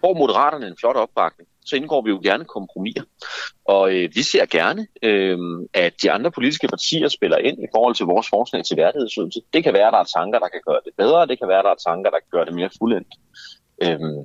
Hvor 0.00 0.14
Moderaterne 0.14 0.66
en 0.66 0.76
flot 0.80 0.96
opbakning, 0.96 1.48
så 1.66 1.76
indgår 1.76 2.02
vi 2.02 2.10
jo 2.10 2.20
gerne 2.22 2.44
kompromiser. 2.44 3.02
Og 3.64 3.94
øh, 3.94 4.10
vi 4.14 4.22
ser 4.22 4.46
gerne, 4.46 4.86
øh, 5.02 5.38
at 5.74 6.02
de 6.02 6.10
andre 6.10 6.30
politiske 6.30 6.68
partier 6.68 7.08
spiller 7.08 7.38
ind 7.38 7.58
i 7.62 7.66
forhold 7.74 7.94
til 7.94 8.06
vores 8.06 8.28
forslag 8.28 8.64
til 8.64 8.76
værdighedsydelse. 8.76 9.40
Det 9.52 9.64
kan 9.64 9.72
være, 9.72 9.86
at 9.86 9.92
der 9.92 9.98
er 9.98 10.12
tanker, 10.18 10.38
der 10.38 10.48
kan 10.48 10.60
gøre 10.66 10.80
det 10.84 10.92
bedre, 10.96 11.26
det 11.26 11.38
kan 11.38 11.48
være, 11.48 11.58
at 11.58 11.64
der 11.64 11.70
er 11.70 11.90
tanker, 11.90 12.10
der 12.10 12.18
kan 12.18 12.32
gøre 12.32 12.44
det 12.44 12.54
mere 12.54 12.70
fuldendt. 12.78 13.12
Øhm, 13.82 14.18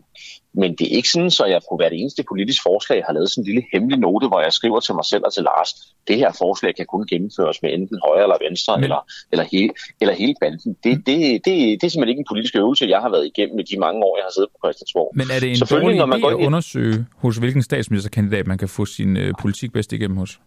men 0.53 0.75
det 0.75 0.85
er 0.87 0.95
ikke 0.95 1.09
sådan, 1.09 1.31
så 1.31 1.45
jeg 1.45 1.61
på 1.69 1.75
hvert 1.77 1.93
eneste 1.95 2.23
politisk 2.23 2.63
forslag 2.63 3.03
har 3.05 3.13
lavet 3.13 3.29
sådan 3.31 3.41
en 3.41 3.45
lille 3.45 3.63
hemmelig 3.73 3.99
note, 3.99 4.27
hvor 4.27 4.41
jeg 4.41 4.53
skriver 4.53 4.79
til 4.79 4.95
mig 4.95 5.05
selv 5.05 5.23
og 5.25 5.33
til 5.33 5.43
Lars, 5.43 5.69
det 6.07 6.17
her 6.17 6.31
forslag 6.43 6.75
kan 6.75 6.85
kun 6.85 7.07
gennemføres 7.07 7.57
med 7.61 7.69
enten 7.73 7.99
højre 8.05 8.23
eller 8.23 8.37
venstre, 8.47 8.77
men... 8.77 8.83
eller, 8.83 9.01
eller, 9.31 9.45
hele, 9.51 9.73
eller 10.01 10.13
hele 10.13 10.35
banden. 10.41 10.77
Det, 10.83 10.93
det, 11.07 11.17
det, 11.45 11.55
det 11.79 11.83
er 11.83 11.91
simpelthen 11.91 12.13
ikke 12.13 12.23
en 12.25 12.31
politisk 12.31 12.55
øvelse, 12.55 12.85
jeg 12.85 12.99
har 12.99 13.09
været 13.09 13.25
igennem 13.31 13.55
med 13.55 13.63
de 13.63 13.79
mange 13.79 13.99
år, 14.07 14.17
jeg 14.17 14.25
har 14.27 14.33
siddet 14.37 14.49
på 14.53 14.57
Christiansborg. 14.63 15.11
Men 15.15 15.27
er 15.35 15.39
det 15.39 15.49
en 15.51 15.59
dårlig 15.69 15.97
når 15.97 16.05
man 16.05 16.21
går 16.21 16.29
at 16.29 16.45
undersøge, 16.47 17.05
hos 17.15 17.37
hvilken 17.37 17.63
statsministerkandidat 17.63 18.47
man 18.47 18.57
kan 18.57 18.69
få 18.69 18.85
sin 18.85 19.17
øh, 19.17 19.33
politik 19.41 19.73
bedst 19.73 19.93
igennem 19.93 20.17
hos? 20.17 20.39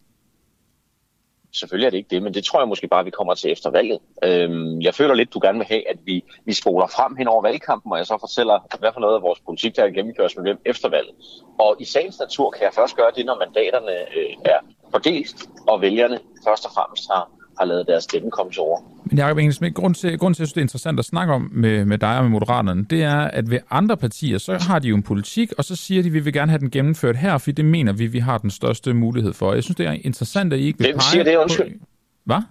Selvfølgelig 1.55 1.87
er 1.87 1.91
det 1.91 1.97
ikke 1.97 2.15
det, 2.15 2.23
men 2.23 2.35
det 2.35 2.45
tror 2.45 2.61
jeg 2.61 2.69
måske 2.69 2.89
bare, 2.89 3.05
vi 3.05 3.11
kommer 3.11 3.35
til 3.35 3.53
efter 3.53 3.71
valget. 3.71 3.99
Øhm, 4.25 4.81
jeg 4.81 4.95
føler 4.95 5.15
lidt, 5.15 5.35
du 5.35 5.41
gerne 5.43 5.59
vil 5.59 5.67
have, 5.67 5.89
at 5.89 5.99
vi, 6.05 6.25
vi 6.45 6.53
spoler 6.53 6.87
frem 6.87 7.17
hen 7.17 7.29
over 7.29 7.43
valgkampen, 7.43 7.93
og 7.93 7.99
jeg 7.99 8.07
så 8.07 8.17
fortæller, 8.21 8.77
hvad 8.79 8.91
for 8.93 9.01
noget 9.01 9.15
af 9.15 9.23
vores 9.23 9.41
politik, 9.41 9.77
der 9.77 9.91
gennemføres 9.91 10.37
med 10.37 10.45
hvem 10.45 10.59
efter 10.65 10.89
valget. 10.89 11.15
Og 11.59 11.77
i 11.81 11.85
sagens 11.85 12.19
natur 12.19 12.51
kan 12.51 12.63
jeg 12.63 12.75
først 12.75 12.97
gøre 12.97 13.11
det, 13.17 13.27
når 13.27 13.39
mandaterne 13.39 13.93
øh, 14.17 14.35
er 14.45 14.59
fordelt, 14.91 15.49
og 15.69 15.81
vælgerne 15.81 16.19
først 16.47 16.67
og 16.67 16.73
fremmest 16.75 17.05
har, 17.13 17.31
har 17.59 17.65
lavet 17.65 17.87
deres 17.87 18.05
stemme 18.05 18.31
komme 18.31 18.53
til 18.53 18.61
ord. 18.61 18.94
Men 19.05 19.19
Jacob 19.19 19.39
Engelsmith, 19.39 19.75
grund 19.75 19.95
til, 19.95 20.19
grund 20.19 20.35
til, 20.35 20.43
at 20.43 20.49
det 20.49 20.57
er 20.57 20.61
interessant 20.61 20.99
at 20.99 21.05
snakke 21.05 21.33
om 21.33 21.51
med, 21.53 21.85
med 21.85 21.99
dig 21.99 22.17
og 22.17 22.23
med 22.25 22.31
Moderaterne, 22.31 22.85
det 22.85 23.03
er, 23.03 23.17
at 23.17 23.51
ved 23.51 23.59
andre 23.71 23.97
partier, 23.97 24.39
så 24.39 24.59
har 24.69 24.79
de 24.79 24.89
jo 24.89 24.97
en 24.97 25.03
politik, 25.03 25.53
og 25.59 25.65
så 25.65 25.77
siger 25.77 26.03
de, 26.03 26.09
at 26.09 26.13
vi 26.13 26.21
vil 26.21 26.33
gerne 26.33 26.51
have 26.51 26.59
den 26.59 26.71
gennemført 26.71 27.17
her, 27.17 27.39
fordi 27.39 27.53
det 27.53 27.65
mener 27.65 27.93
vi, 27.93 28.07
vi 28.07 28.19
har 28.19 28.39
den 28.39 28.51
største 28.51 28.95
mulighed 28.95 29.33
for. 29.33 29.55
Jeg 29.55 29.63
synes, 29.63 29.77
det 29.77 29.87
er 29.87 29.93
interessant, 29.93 30.53
at 30.53 30.59
I 30.59 30.63
ikke 30.63 30.79
vil 30.79 30.87
Hvem 30.87 31.01
siger 31.01 31.25
det, 31.25 31.37
undskyld? 31.37 31.79
På... 31.79 31.87
Hvad? 32.25 32.43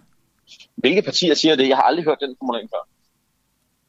Hvilke 0.76 1.02
partier 1.02 1.34
siger 1.34 1.56
det? 1.56 1.70
Jeg 1.70 1.78
har 1.78 1.84
aldrig 1.84 2.06
hørt 2.06 2.18
den 2.22 2.36
formulering 2.40 2.70
før. 2.70 2.88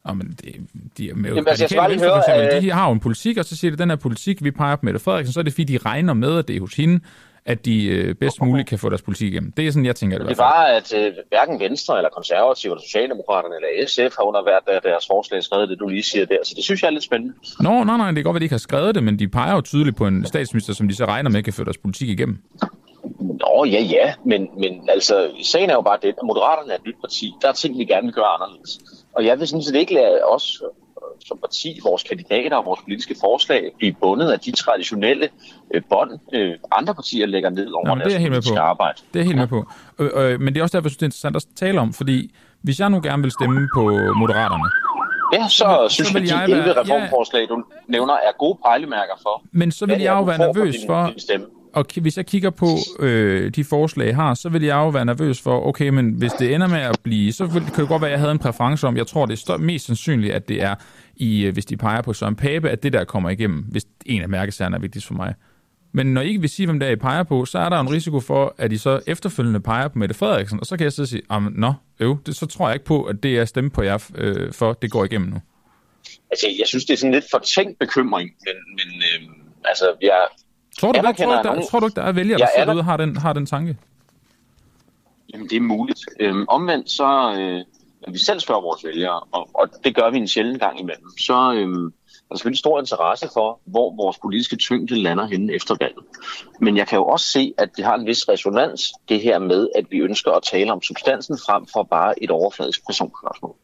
Oh, 0.04 0.16
men 0.16 0.26
det, 0.26 0.54
de, 0.98 1.12
med 1.14 1.30
Jamen, 1.30 1.48
altså, 1.48 1.66
jeg 1.70 1.90
venstre, 1.90 2.08
høre, 2.08 2.18
eksempel, 2.18 2.62
de 2.62 2.70
har 2.72 2.86
jo 2.86 2.92
en 2.92 3.00
politik, 3.00 3.38
og 3.38 3.44
så 3.44 3.56
siger 3.56 3.70
de, 3.70 3.74
at 3.74 3.78
den 3.78 3.90
her 3.90 3.96
politik, 3.96 4.44
vi 4.44 4.50
peger 4.50 4.76
på 4.76 4.80
Mette 4.86 5.00
Frederiksen, 5.00 5.32
så 5.32 5.40
er 5.40 5.44
det 5.44 5.52
fordi, 5.52 5.64
de 5.64 5.78
regner 5.78 6.14
med, 6.14 6.38
at 6.38 6.48
det 6.48 6.56
er 6.56 6.60
hos 6.60 6.74
hende, 6.74 7.00
at 7.46 7.64
de 7.64 7.86
øh, 7.86 8.14
bedst 8.14 8.42
muligt 8.42 8.68
kan 8.68 8.78
få 8.78 8.88
deres 8.88 9.02
politik 9.02 9.32
igennem. 9.32 9.52
Det 9.52 9.66
er 9.66 9.70
sådan, 9.70 9.86
jeg 9.86 9.96
tænker 9.96 10.18
det. 10.18 10.28
Det 10.28 10.36
bare, 10.36 10.76
at 10.76 10.94
øh, 10.94 11.12
hverken 11.28 11.60
Venstre 11.60 11.96
eller 11.96 12.10
Konservative 12.10 12.72
eller 12.72 12.82
Socialdemokraterne 12.82 13.54
eller 13.56 13.86
SF 13.86 14.16
har 14.16 14.24
under 14.24 14.42
hvert 14.42 14.82
deres 14.82 15.06
forslag 15.06 15.42
skrevet 15.42 15.68
det, 15.68 15.78
du 15.78 15.88
lige 15.88 16.02
siger 16.02 16.26
der. 16.26 16.38
Så 16.44 16.52
det 16.56 16.64
synes 16.64 16.82
jeg 16.82 16.88
er 16.88 16.92
lidt 16.92 17.04
spændende. 17.04 17.34
Nå, 17.60 17.84
nej, 17.84 17.96
nej, 17.96 18.10
det 18.10 18.18
er 18.18 18.22
godt, 18.22 18.36
at 18.36 18.40
de 18.40 18.44
ikke 18.44 18.52
har 18.52 18.58
skrevet 18.58 18.94
det, 18.94 19.02
men 19.02 19.18
de 19.18 19.28
peger 19.28 19.54
jo 19.54 19.60
tydeligt 19.60 19.96
på 19.96 20.06
en 20.06 20.26
statsminister, 20.26 20.72
som 20.74 20.88
de 20.88 20.94
så 20.94 21.04
regner 21.04 21.30
med 21.30 21.42
kan 21.42 21.52
få 21.52 21.64
deres 21.64 21.78
politik 21.78 22.08
igennem. 22.08 22.38
Nå, 23.20 23.64
ja, 23.64 23.80
ja, 23.80 24.14
men, 24.24 24.48
men 24.58 24.88
altså, 24.88 25.30
sagen 25.42 25.70
er 25.70 25.74
jo 25.74 25.80
bare 25.80 25.98
det, 26.02 26.08
at 26.08 26.14
Moderaterne 26.24 26.72
er 26.72 26.76
et 26.76 26.86
nyt 26.86 26.96
parti. 27.00 27.32
Der 27.42 27.48
er 27.48 27.52
ting, 27.52 27.78
vi 27.78 27.84
gerne 27.84 28.06
vil 28.06 28.14
gøre 28.14 28.26
anderledes. 28.26 28.78
Og 29.16 29.24
jeg 29.24 29.38
vil 29.38 29.48
sådan 29.48 29.62
set 29.62 29.74
ikke 29.74 29.94
lade 29.94 30.24
os 30.24 30.62
som 31.26 31.38
parti, 31.38 31.80
vores 31.84 32.02
kandidater 32.02 32.56
og 32.56 32.64
vores 32.64 32.80
politiske 32.80 33.16
forslag 33.20 33.72
blive 33.78 33.92
bundet 34.00 34.30
af 34.30 34.40
de 34.40 34.52
traditionelle 34.52 35.28
øh, 35.74 35.82
bånd, 35.90 36.10
øh, 36.32 36.54
andre 36.72 36.94
partier 36.94 37.26
lægger 37.26 37.50
ned 37.50 37.70
over 37.70 37.86
Nå, 37.86 37.94
det 37.94 38.06
er 38.06 38.10
jeg 38.10 38.20
helt 38.20 38.32
med 38.32 38.42
på. 38.54 38.60
arbejde. 38.60 38.98
Det 39.14 39.20
er 39.20 39.24
helt 39.24 39.36
med 39.36 39.46
på. 39.46 39.66
Øh, 39.98 40.10
øh, 40.14 40.40
men 40.40 40.54
det 40.54 40.60
er 40.60 40.62
også 40.62 40.76
derfor, 40.78 40.88
jeg 40.88 40.90
synes, 40.90 40.96
det 40.96 41.02
er 41.02 41.06
interessant 41.06 41.36
at 41.36 41.46
tale 41.56 41.80
om, 41.80 41.92
fordi 41.92 42.34
hvis 42.62 42.80
jeg 42.80 42.90
nu 42.90 43.00
gerne 43.02 43.22
vil 43.22 43.32
stemme 43.32 43.68
på 43.74 43.82
Moderaterne, 44.16 44.70
Ja, 45.32 45.48
så, 45.48 45.86
så 45.88 46.04
synes 46.04 46.30
jeg, 46.30 46.42
at 46.42 46.48
de 46.48 46.54
11 46.54 46.80
reformforslag, 46.80 47.48
du 47.48 47.64
nævner, 47.88 48.14
er 48.14 48.32
gode 48.38 48.58
pejlemærker 48.64 49.14
for. 49.22 49.42
Men 49.52 49.72
så 49.72 49.86
vil 49.86 50.00
jeg 50.00 50.12
jo 50.12 50.22
være 50.22 50.38
nervøs 50.38 50.76
for, 50.86 51.12
og 51.74 51.86
hvis 52.00 52.16
jeg 52.16 52.26
kigger 52.26 52.50
på 52.50 52.66
øh, 52.98 53.50
de 53.50 53.64
forslag, 53.64 54.06
jeg 54.06 54.16
har, 54.16 54.34
så 54.34 54.48
vil 54.48 54.62
jeg 54.62 54.74
jo 54.74 54.88
være 54.88 55.04
nervøs 55.04 55.40
for, 55.40 55.66
okay, 55.66 55.88
men 55.88 56.10
hvis 56.10 56.32
det 56.32 56.54
ender 56.54 56.66
med 56.66 56.80
at 56.80 57.00
blive, 57.02 57.32
så 57.32 57.46
vil, 57.46 57.62
kan 57.62 57.80
det 57.80 57.88
godt 57.88 58.02
være, 58.02 58.10
at 58.10 58.12
jeg 58.12 58.20
havde 58.20 58.32
en 58.32 58.38
præference 58.38 58.86
om, 58.86 58.96
jeg 58.96 59.06
tror, 59.06 59.26
det 59.26 59.48
er 59.48 59.56
mest 59.56 59.86
sandsynligt, 59.86 60.34
at 60.34 60.48
det 60.48 60.62
er, 60.62 60.74
i, 61.16 61.44
øh, 61.44 61.52
hvis 61.52 61.66
de 61.66 61.76
peger 61.76 62.02
på 62.02 62.12
Søren 62.12 62.36
Pape, 62.36 62.70
at 62.70 62.82
det 62.82 62.92
der 62.92 63.04
kommer 63.04 63.30
igennem, 63.30 63.64
hvis 63.70 63.86
en 64.06 64.22
af 64.22 64.28
mærkesagerne 64.28 64.76
er 64.76 64.80
vigtigst 64.80 65.06
for 65.06 65.14
mig. 65.14 65.34
Men 65.92 66.06
når 66.06 66.20
I 66.20 66.28
ikke 66.28 66.40
vil 66.40 66.50
sige, 66.50 66.66
hvem 66.66 66.80
der 66.80 66.88
I 66.88 66.96
peger 66.96 67.22
på, 67.22 67.44
så 67.44 67.58
er 67.58 67.68
der 67.68 67.80
en 67.80 67.90
risiko 67.90 68.20
for, 68.20 68.54
at 68.58 68.72
I 68.72 68.76
så 68.76 69.00
efterfølgende 69.06 69.60
peger 69.60 69.88
på 69.88 69.98
Mette 69.98 70.14
Frederiksen, 70.14 70.60
og 70.60 70.66
så 70.66 70.76
kan 70.76 70.84
jeg 70.84 70.92
så 70.92 71.06
sige, 71.06 71.22
nå, 71.52 71.72
øv, 72.00 72.18
det, 72.26 72.36
så 72.36 72.46
tror 72.46 72.68
jeg 72.68 72.74
ikke 72.74 72.84
på, 72.84 73.04
at 73.04 73.22
det 73.22 73.38
er 73.38 73.44
stemme 73.44 73.70
på 73.70 73.82
jer 73.82 74.10
øh, 74.14 74.52
for, 74.52 74.72
det 74.72 74.90
går 74.90 75.04
igennem 75.04 75.28
nu. 75.28 75.40
Altså, 76.30 76.46
jeg 76.58 76.66
synes, 76.66 76.84
det 76.84 76.92
er 76.92 76.96
sådan 76.96 77.14
lidt 77.14 77.24
for 77.30 77.38
tænkt 77.38 77.78
bekymring, 77.78 78.30
men, 78.46 78.56
men 78.76 79.02
øh, 79.02 79.28
altså, 79.64 79.96
jeg, 80.02 80.26
Tror 80.78 80.92
du, 80.92 80.98
det, 80.98 81.16
tror, 81.16 81.42
du, 81.42 81.48
der, 81.48 81.66
tror 81.70 81.80
du 81.80 81.86
ikke, 81.86 81.96
der 81.96 82.02
er 82.02 82.12
vælgere, 82.12 82.38
der 82.38 82.46
sidder 82.58 82.72
ude 82.72 82.80
og 82.80 82.84
har 82.84 82.96
den, 82.96 83.16
har 83.16 83.32
den 83.32 83.46
tanke? 83.46 83.76
Jamen, 85.32 85.48
det 85.48 85.56
er 85.56 85.60
muligt. 85.60 86.00
Øhm, 86.20 86.44
omvendt 86.48 86.90
så, 86.90 87.34
øh, 87.38 87.64
når 88.06 88.12
vi 88.12 88.18
selv 88.18 88.40
spørger 88.40 88.60
vores 88.60 88.84
vælgere, 88.84 89.20
og, 89.32 89.50
og 89.54 89.68
det 89.84 89.94
gør 89.94 90.10
vi 90.10 90.18
en 90.18 90.28
sjældent 90.28 90.60
gang 90.60 90.80
imellem, 90.80 91.18
så 91.18 91.52
øh, 91.52 91.92
er 92.24 92.28
der 92.30 92.36
selvfølgelig 92.36 92.58
stor 92.58 92.80
interesse 92.80 93.28
for, 93.32 93.60
hvor 93.64 93.96
vores 93.96 94.18
politiske 94.18 94.56
tyngde 94.56 95.02
lander 95.02 95.26
henne 95.26 95.54
efter 95.54 95.76
valget. 95.80 96.04
Men 96.60 96.76
jeg 96.76 96.88
kan 96.88 96.96
jo 96.96 97.04
også 97.04 97.26
se, 97.26 97.54
at 97.58 97.76
det 97.76 97.84
har 97.84 97.94
en 97.94 98.06
vis 98.06 98.28
resonans, 98.28 98.92
det 99.08 99.20
her 99.20 99.38
med, 99.38 99.68
at 99.74 99.84
vi 99.90 99.98
ønsker 99.98 100.32
at 100.32 100.42
tale 100.42 100.72
om 100.72 100.82
substansen 100.82 101.38
frem 101.46 101.66
for 101.72 101.82
bare 101.82 102.22
et 102.22 102.30
overfladisk 102.30 102.86
personspørgsmål. 102.86 103.56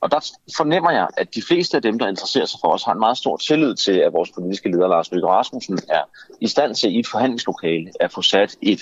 Og 0.00 0.10
der 0.10 0.30
fornemmer 0.56 0.90
jeg, 0.90 1.08
at 1.16 1.34
de 1.34 1.42
fleste 1.42 1.76
af 1.76 1.82
dem, 1.82 1.98
der 1.98 2.08
interesserer 2.08 2.46
sig 2.46 2.60
for 2.60 2.68
os, 2.68 2.84
har 2.84 2.92
en 2.92 2.98
meget 2.98 3.18
stor 3.18 3.36
tillid 3.36 3.74
til, 3.74 3.92
at 3.92 4.12
vores 4.12 4.30
politiske 4.30 4.70
leder, 4.70 4.88
Lars 4.88 5.12
Løkke 5.12 5.28
Rasmussen, 5.28 5.78
er 5.88 6.02
i 6.40 6.48
stand 6.48 6.74
til 6.74 6.96
i 6.96 6.98
et 6.98 7.06
forhandlingslokale 7.06 7.90
at 8.00 8.12
få 8.12 8.22
sat 8.22 8.56
et 8.62 8.80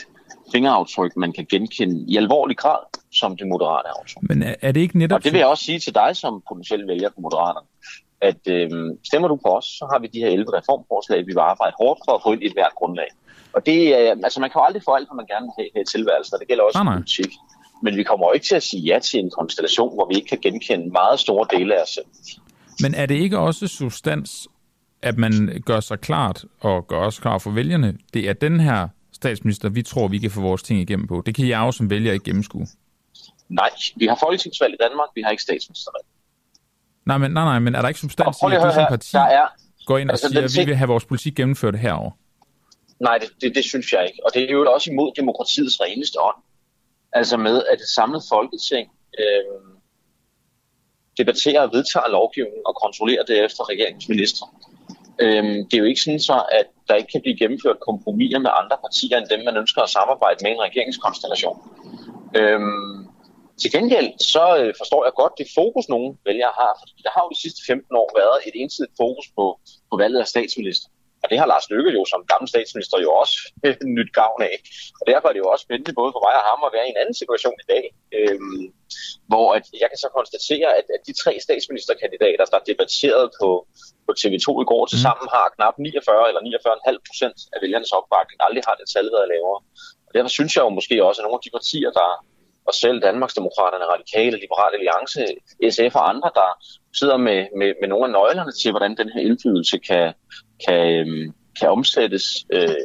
fingeraftryk, 0.53 1.17
man 1.17 1.33
kan 1.33 1.47
genkende 1.51 2.05
i 2.09 2.17
alvorlig 2.17 2.57
grad 2.57 2.79
som 3.13 3.37
det 3.37 3.47
moderate 3.47 3.89
aftryk. 3.99 4.23
Men 4.23 4.45
er 4.63 4.73
det 4.73 4.81
ikke 4.81 4.99
netop... 4.99 5.17
Og 5.17 5.25
det 5.25 5.33
vil 5.33 5.39
jeg 5.39 5.47
også 5.47 5.65
sige 5.65 5.79
til 5.79 5.95
dig 5.95 6.17
som 6.17 6.43
potentiel 6.49 6.87
vælger 6.87 7.09
på 7.09 7.21
Moderaterne, 7.21 7.67
at 8.21 8.43
øh, 8.47 8.71
stemmer 9.05 9.29
du 9.29 9.37
på 9.37 9.51
os, 9.59 9.65
så 9.65 9.89
har 9.93 9.99
vi 9.99 10.07
de 10.07 10.19
her 10.19 10.29
11 10.29 10.59
reformforslag, 10.59 11.19
vi 11.19 11.33
vil 11.33 11.39
arbejde 11.53 11.75
hårdt 11.81 12.01
for 12.07 12.13
at 12.13 12.23
få 12.23 12.33
ind 12.33 12.43
i 12.43 12.47
et 12.47 12.53
hvert 12.53 12.75
grundlag. 12.75 13.11
Og 13.53 13.67
det, 13.67 13.79
øh, 13.97 14.11
altså 14.27 14.41
man 14.41 14.51
kan 14.51 14.59
jo 14.59 14.65
aldrig 14.65 14.83
få 14.89 14.93
alt, 14.95 15.09
hvad 15.09 15.17
man 15.23 15.27
gerne 15.33 15.47
vil 15.47 15.71
have 15.75 15.83
i 15.83 15.91
tilværelsen, 15.95 16.35
og 16.35 16.41
det 16.41 16.49
gælder 16.49 16.65
også 16.65 16.79
nej, 16.79 16.85
nej. 16.85 16.97
politik. 16.97 17.33
Men 17.83 17.97
vi 17.97 18.03
kommer 18.03 18.27
jo 18.27 18.33
ikke 18.33 18.47
til 18.47 18.55
at 18.55 18.63
sige 18.63 18.83
ja 18.83 18.99
til 18.99 19.21
en 19.21 19.31
konstellation, 19.31 19.95
hvor 19.95 20.09
vi 20.09 20.15
ikke 20.15 20.29
kan 20.29 20.39
genkende 20.39 20.91
meget 20.91 21.21
store 21.21 21.47
dele 21.59 21.79
af 21.79 21.83
os 21.83 21.89
selv. 21.89 22.05
Men 22.83 22.95
er 22.95 23.07
det 23.07 23.15
ikke 23.15 23.39
også 23.39 23.67
substans, 23.67 24.49
at 25.03 25.19
man 25.19 25.63
gør 25.67 25.81
sig 25.81 26.01
klart, 26.01 26.45
og 26.61 26.87
gør 26.87 26.99
os 26.99 27.19
klar 27.19 27.39
for 27.39 27.51
vælgerne, 27.51 27.99
det 28.15 28.29
er 28.29 28.33
den 28.33 28.61
her 28.61 28.89
statsminister, 29.13 29.69
vi 29.69 29.83
tror, 29.83 30.09
vi 30.09 30.19
kan 30.19 30.31
få 30.31 30.41
vores 30.41 30.63
ting 30.63 30.81
igennem 30.81 31.07
på. 31.07 31.23
Det 31.27 31.35
kan 31.35 31.49
jeg 31.49 31.61
også 31.61 31.79
som 31.79 31.91
vælger 31.91 32.13
ikke 32.13 32.25
gennemskue. 32.25 32.67
Nej, 33.49 33.71
vi 33.97 34.07
har 34.07 34.19
folketingsvalg 34.23 34.75
i 34.75 34.77
Danmark, 34.83 35.09
vi 35.15 35.23
har 35.23 35.31
ikke 35.31 35.43
statsministervalg. 35.43 36.05
Nej, 37.07 37.19
men, 37.19 37.31
nej, 37.31 37.45
nej, 37.45 37.59
men 37.59 37.75
er 37.75 37.81
der 37.81 37.89
ikke 37.89 38.01
substans 38.01 38.37
i, 38.43 38.55
at 38.55 38.63
du 38.63 38.71
som 38.75 38.87
parti 38.89 39.13
der 39.13 39.21
er, 39.21 39.47
går 39.87 39.99
ind 39.99 40.11
og 40.11 40.13
altså, 40.13 40.29
siger, 40.29 40.45
at 40.45 40.51
vi 40.59 40.65
vil 40.71 40.77
have 40.77 40.89
vores 40.89 41.05
politik 41.05 41.35
gennemført 41.35 41.79
herover? 41.79 42.11
Nej, 43.01 43.19
det, 43.19 43.29
det, 43.41 43.55
det 43.55 43.65
synes 43.65 43.93
jeg 43.93 44.07
ikke. 44.07 44.19
Og 44.25 44.31
det 44.35 44.43
er 44.43 44.53
jo 44.53 44.73
også 44.73 44.91
imod 44.91 45.13
demokratiets 45.17 45.81
reneste 45.81 46.21
ånd. 46.21 46.37
Altså 47.13 47.37
med, 47.37 47.63
at 47.71 47.79
det 47.79 47.89
samlede 47.89 48.25
folketing 48.29 48.91
øh, 49.19 49.73
debatterer 51.19 51.63
og 51.63 51.73
vedtager 51.73 52.09
lovgivningen 52.09 52.63
og 52.67 52.75
kontrollerer 52.85 53.25
det 53.25 53.45
efter 53.45 53.69
regeringsminister. 53.73 54.47
Øh, 55.21 55.45
det 55.45 55.75
er 55.75 55.79
jo 55.79 55.85
ikke 55.85 56.01
sådan 56.01 56.21
så, 56.21 56.39
at 56.53 56.67
der 56.89 56.95
ikke 56.95 57.13
kan 57.13 57.21
blive 57.21 57.39
gennemført 57.39 57.81
kompromiser 57.81 58.39
med 58.39 58.51
andre 58.61 58.77
partier 58.85 59.19
end 59.19 59.29
dem, 59.33 59.45
man 59.45 59.57
ønsker 59.57 59.83
at 59.83 59.91
samarbejde 59.91 60.39
med 60.43 60.51
en 60.51 60.61
regeringskonstellation. 60.69 61.59
Øh, 62.37 62.61
til 63.61 63.71
gengæld 63.77 64.11
så 64.35 64.45
øh, 64.61 64.75
forstår 64.81 65.05
jeg 65.05 65.13
godt 65.23 65.39
det 65.39 65.47
fokus, 65.59 65.89
nogle 65.89 66.11
vælgere 66.29 66.55
har, 66.61 66.73
fordi 66.81 67.01
der 67.07 67.13
har 67.15 67.23
jo 67.25 67.31
de 67.35 67.43
sidste 67.45 67.61
15 67.67 67.97
år 68.03 68.09
været 68.21 68.39
et 68.47 68.55
ensidigt 68.63 68.97
fokus 69.03 69.27
på, 69.37 69.45
på 69.91 69.95
valget 70.03 70.21
af 70.21 70.29
statsminister. 70.35 70.89
Og 71.23 71.27
det 71.31 71.39
har 71.39 71.47
Lars 71.53 71.71
Løkke 71.73 71.91
jo 71.99 72.03
som 72.13 72.21
gammel 72.33 72.49
statsminister 72.55 72.97
jo 73.07 73.11
også 73.23 73.37
nyt 73.97 74.11
gavn 74.21 74.43
af. 74.51 74.57
Og 75.01 75.05
derfor 75.11 75.27
er 75.29 75.35
det 75.35 75.43
jo 75.45 75.51
også 75.53 75.65
spændende 75.67 75.99
både 76.01 76.11
for 76.15 76.23
mig 76.27 76.35
og 76.41 76.45
ham 76.51 76.61
at 76.67 76.75
være 76.77 76.87
i 76.87 76.93
en 76.95 77.01
anden 77.03 77.17
situation 77.23 77.57
i 77.65 77.67
dag, 77.73 77.85
øhm, 78.19 78.65
hvor 79.31 79.47
at 79.59 79.65
jeg 79.83 79.89
kan 79.91 80.01
så 80.05 80.09
konstatere, 80.19 80.69
at, 80.79 80.87
at 80.95 81.01
de 81.09 81.15
tre 81.23 81.33
statsministerkandidater, 81.47 82.45
der 82.53 82.69
debatteret 82.71 83.27
på, 83.41 83.49
på 84.07 84.13
TV2 84.21 84.49
i 84.65 84.67
går, 84.71 84.83
til 84.87 84.99
mm. 84.99 85.07
sammen 85.07 85.27
har 85.35 85.47
knap 85.57 85.75
49 85.79 86.29
eller 86.29 86.43
49,5 86.43 87.09
procent 87.09 87.39
af 87.55 87.59
vælgernes 87.63 87.93
opbakning. 87.99 88.39
Aldrig 88.47 88.65
har 88.69 88.77
det 88.81 88.87
tal 88.95 89.07
været 89.15 89.31
lavere. 89.35 89.61
Og 90.07 90.11
derfor 90.15 90.31
synes 90.37 90.53
jeg 90.55 90.63
jo 90.67 90.73
måske 90.79 90.97
også, 91.09 91.19
at 91.21 91.25
nogle 91.25 91.39
af 91.41 91.45
de 91.47 91.57
partier, 91.59 91.91
der 92.01 92.09
og 92.69 92.75
selv 92.75 93.03
Danmarksdemokraterne, 93.03 93.85
Radikale, 93.95 94.37
Liberale 94.45 94.77
Alliance, 94.79 95.21
SF 95.75 95.95
og 96.01 96.09
andre, 96.13 96.31
der 96.35 96.49
sidder 96.99 97.17
med, 97.17 97.41
med, 97.59 97.71
med 97.81 97.89
nogle 97.89 98.05
af 98.05 98.11
nøglerne 98.11 98.53
til, 98.53 98.71
hvordan 98.71 98.97
den 98.97 99.09
her 99.15 99.21
indflydelse 99.29 99.79
kan, 99.79 100.13
kan, 100.65 100.83
øhm, 100.99 101.27
kan 101.59 101.69
omsættes, 101.77 102.27
øh, 102.57 102.77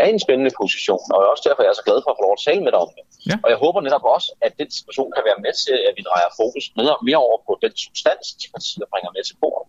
er 0.00 0.06
i 0.08 0.12
en 0.16 0.24
spændende 0.26 0.52
position. 0.60 1.04
Og 1.14 1.18
også 1.32 1.44
derfor 1.48 1.60
er 1.62 1.68
jeg 1.70 1.78
så 1.80 1.86
glad 1.88 1.98
for 2.02 2.10
at 2.10 2.18
få 2.18 2.24
lov 2.26 2.34
at 2.38 2.44
tale 2.48 2.62
med 2.64 2.72
dig 2.74 2.80
om 2.86 2.90
det. 2.96 3.04
Ja. 3.28 3.36
Og 3.44 3.48
jeg 3.52 3.58
håber 3.64 3.80
netop 3.86 4.04
også, 4.16 4.28
at 4.46 4.52
den 4.60 4.70
situation 4.78 5.10
kan 5.16 5.24
være 5.28 5.42
med 5.44 5.54
til, 5.64 5.76
at 5.88 5.92
vi 5.98 6.02
drejer 6.08 6.28
fokus 6.40 6.64
mere, 6.78 6.96
mere 7.08 7.20
over 7.26 7.38
på 7.48 7.52
den 7.64 7.72
substans, 7.84 8.26
de 8.40 8.46
partier 8.54 8.86
bringer 8.92 9.10
med 9.16 9.22
til 9.28 9.36
bordet, 9.42 9.66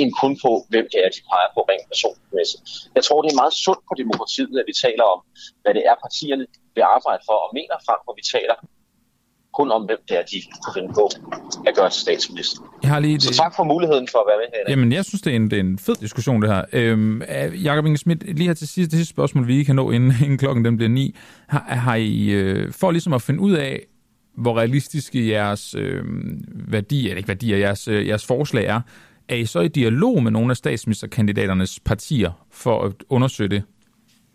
end 0.00 0.10
kun 0.22 0.32
på, 0.44 0.50
hvem 0.72 0.86
det 0.92 0.98
er, 1.04 1.10
de 1.16 1.22
peger 1.30 1.50
på 1.56 1.60
rent 1.70 1.86
personmæssigt. 1.92 2.62
Jeg 2.96 3.02
tror, 3.04 3.18
det 3.24 3.30
er 3.30 3.42
meget 3.42 3.56
sundt 3.66 3.82
på 3.88 3.94
demokratiet, 4.02 4.56
at 4.62 4.66
vi 4.70 4.74
taler 4.84 5.04
om, 5.14 5.20
hvad 5.62 5.72
det 5.76 5.82
er, 5.90 5.94
partierne 6.04 6.44
vil 6.76 6.84
arbejde 6.96 7.22
for 7.28 7.36
og 7.44 7.50
mener 7.58 7.76
frem, 7.86 8.00
hvor 8.04 8.14
vi 8.20 8.24
taler 8.34 8.56
kun 9.60 9.70
om, 9.70 9.82
hvem 9.82 9.98
det 10.08 10.16
er, 10.18 10.22
de 10.22 10.36
kunne 10.64 10.74
finde 10.76 10.94
på 10.94 11.04
at 11.68 11.74
gøre 11.76 11.90
til 11.90 12.00
statsminister. 12.00 12.60
Jeg 12.82 12.90
har 12.90 13.00
lige 13.00 13.14
det... 13.14 13.22
Så 13.22 13.34
tak 13.34 13.52
for 13.56 13.64
muligheden 13.64 14.08
for 14.12 14.18
at 14.18 14.24
være 14.30 14.38
med 14.42 14.46
her. 14.54 14.62
Jamen, 14.72 14.92
jeg 14.92 15.04
synes, 15.04 15.22
det 15.22 15.30
er 15.32 15.36
en, 15.36 15.50
det 15.50 15.56
er 15.56 15.60
en 15.60 15.78
fed 15.78 15.94
diskussion, 15.94 16.42
det 16.42 16.50
her. 16.50 16.64
Øhm, 16.72 17.22
Jakob 17.64 17.86
Inge 17.86 17.98
Schmidt, 17.98 18.36
lige 18.36 18.46
her 18.46 18.54
til 18.54 18.68
sidste, 18.68 18.96
sidste 18.96 19.10
spørgsmål, 19.10 19.46
vi 19.46 19.64
kan 19.64 19.76
nå, 19.76 19.90
inden, 19.90 20.12
inden 20.24 20.38
klokken 20.38 20.64
den 20.64 20.76
bliver 20.76 20.90
ni. 20.90 21.16
Har, 21.48 21.64
har 21.68 21.94
I, 21.94 22.28
øh, 22.28 22.72
for 22.72 22.90
ligesom 22.90 23.12
at 23.12 23.22
finde 23.22 23.40
ud 23.40 23.52
af, 23.52 23.80
hvor 24.36 24.58
realistiske 24.58 25.28
jeres 25.28 25.74
øh, 25.74 26.02
værdier, 26.72 27.10
eller 27.10 27.16
ikke 27.16 27.28
værdier, 27.28 27.56
jeres, 27.56 27.88
øh, 27.88 28.08
jeres 28.08 28.26
forslag 28.26 28.64
er, 28.64 28.80
er 29.28 29.36
I 29.36 29.46
så 29.46 29.60
i 29.60 29.68
dialog 29.68 30.22
med 30.22 30.30
nogle 30.30 30.50
af 30.50 30.56
statsministerkandidaternes 30.56 31.80
partier 31.80 32.46
for 32.50 32.82
at 32.82 32.92
undersøge 33.08 33.48
det? 33.48 33.62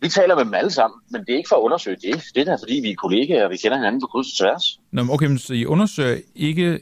Vi 0.06 0.10
taler 0.10 0.36
med 0.36 0.46
dem 0.46 0.54
alle 0.54 0.72
sammen, 0.72 0.98
men 1.12 1.20
det 1.22 1.34
er 1.34 1.38
ikke 1.38 1.52
for 1.54 1.60
at 1.62 1.66
undersøge 1.68 1.98
det. 2.06 2.16
Det 2.36 2.42
er 2.42 2.46
da, 2.46 2.56
fordi 2.64 2.76
vi 2.86 2.90
er 2.92 2.96
kollegaer, 2.96 3.46
og 3.46 3.52
vi 3.52 3.58
kender 3.58 3.78
hinanden 3.78 4.02
på 4.02 4.08
kryds 4.08 4.28
og 4.32 4.38
tværs. 4.40 4.66
Nå, 4.92 5.02
okay, 5.16 5.28
men 5.32 5.40
så 5.46 5.54
I 5.54 5.66
undersøger 5.66 6.18
ikke 6.36 6.80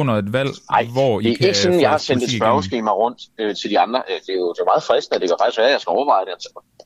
under 0.00 0.14
et 0.14 0.32
valg, 0.32 0.52
Ej, 0.70 0.84
hvor 0.96 1.20
I 1.20 1.22
det 1.22 1.30
er 1.30 1.46
ikke 1.46 1.58
sådan, 1.58 1.80
jeg 1.80 1.90
har 1.90 1.98
sendt 1.98 2.22
et 2.22 2.32
spørgeskema 2.40 2.90
rundt 3.02 3.20
øh, 3.40 3.54
til 3.60 3.70
de 3.70 3.78
andre. 3.78 4.02
Øh, 4.10 4.18
det 4.26 4.32
er 4.34 4.40
jo 4.44 4.48
det 4.52 4.60
er 4.60 4.70
meget 4.72 4.82
fristende, 4.82 5.20
det 5.20 5.28
kan 5.28 5.36
faktisk 5.42 5.58
være, 5.58 5.70
at 5.70 5.72
jeg 5.72 5.80
skal 5.80 5.90
overveje 5.98 6.24
det. 6.28 6.34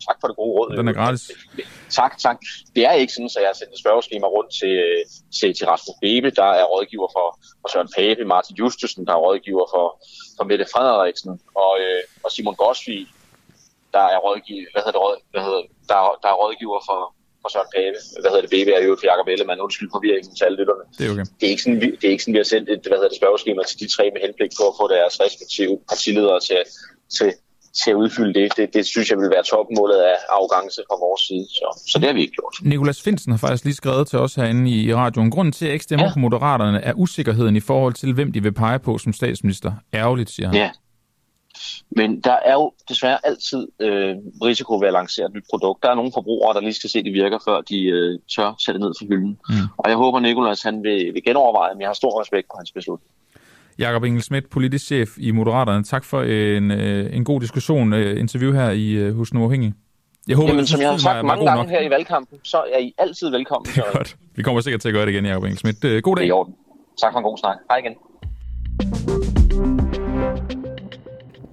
Tak 0.09 0.17
for 0.21 0.27
det 0.29 0.37
gode 0.41 0.53
råd. 0.57 0.77
Den 0.77 0.89
er 0.89 0.93
gratis. 0.93 1.31
Tak, 2.01 2.13
tak. 2.19 2.39
Det 2.77 2.83
er 2.89 2.93
ikke 2.93 3.13
sådan, 3.13 3.31
at 3.37 3.43
jeg 3.45 3.51
har 3.53 3.59
sendt 3.61 3.73
et 3.77 3.81
spørgeskema 3.85 4.27
rundt 4.37 4.51
til, 4.61 4.75
til, 5.39 5.49
til 5.59 5.65
Rasmus 5.73 5.97
Bebe, 6.03 6.31
der 6.41 6.51
er 6.61 6.65
rådgiver 6.73 7.09
for, 7.17 7.27
for 7.61 7.69
Søren 7.73 7.91
Pape, 7.97 8.23
Martin 8.35 8.57
Justusen, 8.61 9.07
der 9.07 9.13
er 9.17 9.23
rådgiver 9.27 9.67
for, 9.75 9.87
for 10.37 10.45
Mette 10.51 10.67
Frederiksen, 10.75 11.33
og, 11.65 11.73
øh, 11.85 12.03
og 12.25 12.29
Simon 12.35 12.57
Gosvig, 12.63 13.03
der 13.97 14.05
er 14.15 14.19
rådgiver, 14.27 14.67
hvad 14.73 14.83
hedder 14.85 14.97
det, 14.99 15.03
råd, 15.07 15.17
hvad 15.33 15.43
hedder, 15.47 15.63
der, 15.91 15.99
der 16.23 16.29
er 16.33 16.37
rådgiver 16.43 16.81
for, 16.89 17.01
for 17.43 17.49
Søren 17.55 17.71
Pape. 17.75 17.99
Hvad 18.23 18.31
hedder 18.33 18.45
det, 18.47 18.53
BB 18.55 18.69
er 18.77 18.83
jo 18.87 18.93
for 19.01 19.07
Jacob 19.11 19.29
Ellemann. 19.33 19.65
Undskyld 19.67 19.89
forvirringen 19.97 20.33
til 20.37 20.45
alle 20.47 20.59
lytterne. 20.61 20.85
Det 20.99 21.05
er 21.07 21.11
okay. 21.15 21.27
Det 21.39 21.45
er 21.49 21.53
ikke 21.55 21.65
sådan, 21.67 21.81
vi, 21.85 21.89
det 21.99 22.07
er 22.09 22.13
ikke 22.15 22.25
sådan, 22.25 22.37
vi 22.37 22.43
har 22.45 22.51
sendt 22.55 22.67
et 22.75 22.81
hvad 22.91 22.99
hedder 22.99 23.13
det, 23.13 23.21
spørgeskema 23.23 23.61
til 23.71 23.79
de 23.83 23.89
tre 23.95 24.05
med 24.15 24.21
henblik 24.27 24.53
på 24.59 24.65
at 24.71 24.75
få 24.81 24.85
deres 24.97 25.15
respektive 25.25 25.75
partiledere 25.93 26.41
til, 26.49 26.61
til, 27.17 27.29
til 27.81 27.91
at 27.95 27.99
udfylde 28.03 28.35
det. 28.39 28.47
det. 28.59 28.67
Det 28.77 28.83
synes 28.93 29.07
jeg 29.11 29.19
vil 29.23 29.31
være 29.37 29.45
topmålet 29.53 30.01
af 30.13 30.17
arrogance 30.35 30.81
fra 30.89 30.97
vores 31.07 31.23
side. 31.29 31.45
Så, 31.59 31.67
så 31.91 31.97
det 32.01 32.07
har 32.11 32.15
vi 32.19 32.23
ikke 32.25 32.37
gjort. 32.39 32.55
Nikolas 32.73 33.01
Finsen 33.07 33.31
har 33.33 33.41
faktisk 33.47 33.65
lige 33.65 33.79
skrevet 33.83 34.07
til 34.11 34.19
os 34.25 34.35
herinde 34.35 34.65
i 34.71 34.95
radioen. 34.95 35.31
Grunden 35.35 35.53
til, 35.53 35.65
at 35.65 35.69
jeg 35.69 35.75
ikke 35.79 35.89
stemmer 35.89 36.07
ja. 36.07 36.13
på 36.15 36.19
Moderaterne 36.19 36.79
er 36.89 36.95
usikkerheden 37.05 37.57
i 37.57 37.65
forhold 37.71 37.95
til, 37.95 38.15
hvem 38.15 38.33
de 38.33 38.41
vil 38.43 38.55
pege 38.65 38.79
på 38.79 38.99
som 38.99 39.13
statsminister. 39.13 39.73
Ærgerligt, 39.95 40.31
siger 40.31 40.49
han. 40.49 40.57
Ja, 40.57 40.71
men 41.91 42.21
der 42.21 42.37
er 42.45 42.53
jo 42.53 42.73
desværre 42.89 43.19
altid 43.27 43.69
øh, 43.81 44.15
risiko 44.45 44.79
ved 44.79 44.87
at 44.87 44.93
lancere 44.93 45.27
et 45.27 45.35
nyt 45.35 45.45
produkt. 45.51 45.83
Der 45.83 45.91
er 45.91 45.95
nogle 45.95 46.13
forbrugere, 46.15 46.55
der 46.55 46.61
lige 46.61 46.75
skal 46.75 46.91
se, 46.91 47.03
det 47.03 47.13
virker, 47.13 47.39
før 47.49 47.61
de 47.61 47.85
øh, 47.85 48.19
tør 48.37 48.55
sætte 48.59 48.81
ned 48.81 48.93
for 48.99 49.07
hylden. 49.07 49.39
Mm. 49.49 49.55
Og 49.77 49.91
jeg 49.91 49.97
håber, 49.97 50.21
Nikolas 50.21 50.63
han 50.63 50.83
vil, 50.83 51.15
vil 51.15 51.23
genoverveje, 51.25 51.75
men 51.75 51.81
jeg 51.81 51.89
har 51.89 51.95
stor 51.95 52.21
respekt 52.21 52.47
på 52.49 52.55
hans 52.59 52.73
beslutning. 52.73 53.11
Jakob 53.79 54.03
Engel 54.05 54.23
Schmidt, 54.23 54.51
politisk 54.51 54.85
chef 54.87 55.11
i 55.19 55.31
Moderaterne. 55.31 55.85
Tak 55.85 56.05
for 56.05 56.23
en, 56.23 56.71
øh, 56.71 57.17
en 57.17 57.25
god 57.25 57.41
diskussion, 57.41 57.93
øh, 57.93 58.21
interview 58.21 58.53
her 58.53 58.71
i 58.71 58.91
øh, 58.91 59.17
hos 59.17 59.33
Uafhængig. 59.33 59.73
Jeg 60.29 60.37
håber, 60.37 60.49
Jamen, 60.49 60.67
som 60.67 60.81
jeg 60.81 60.91
har 60.91 60.97
sagt 60.97 61.25
mange 61.25 61.45
gange 61.45 61.63
nok. 61.63 61.71
her 61.71 61.81
i 61.81 61.91
valgkampen, 61.91 62.39
så 62.43 62.59
er 62.75 62.79
I 62.79 62.95
altid 62.99 63.31
velkommen. 63.31 63.67
Det 63.67 63.79
er 63.79 63.93
godt. 63.97 64.17
Vi 64.37 64.43
kommer 64.43 64.61
sikkert 64.61 64.81
til 64.81 64.89
at 64.89 64.95
gøre 64.95 65.07
det 65.07 65.13
igen, 65.13 65.27
Jacob 65.27 65.43
Engel 65.43 65.59
Schmidt. 65.59 65.81
God 65.81 65.91
dag. 65.91 66.03
Det 66.03 66.17
er 66.17 66.29
i 66.29 66.31
orden. 66.31 66.55
Tak 67.01 67.13
for 67.13 67.19
en 67.19 67.25
god 67.25 67.39
snak. 67.39 67.57
Hej 67.71 67.79
igen. 67.79 67.95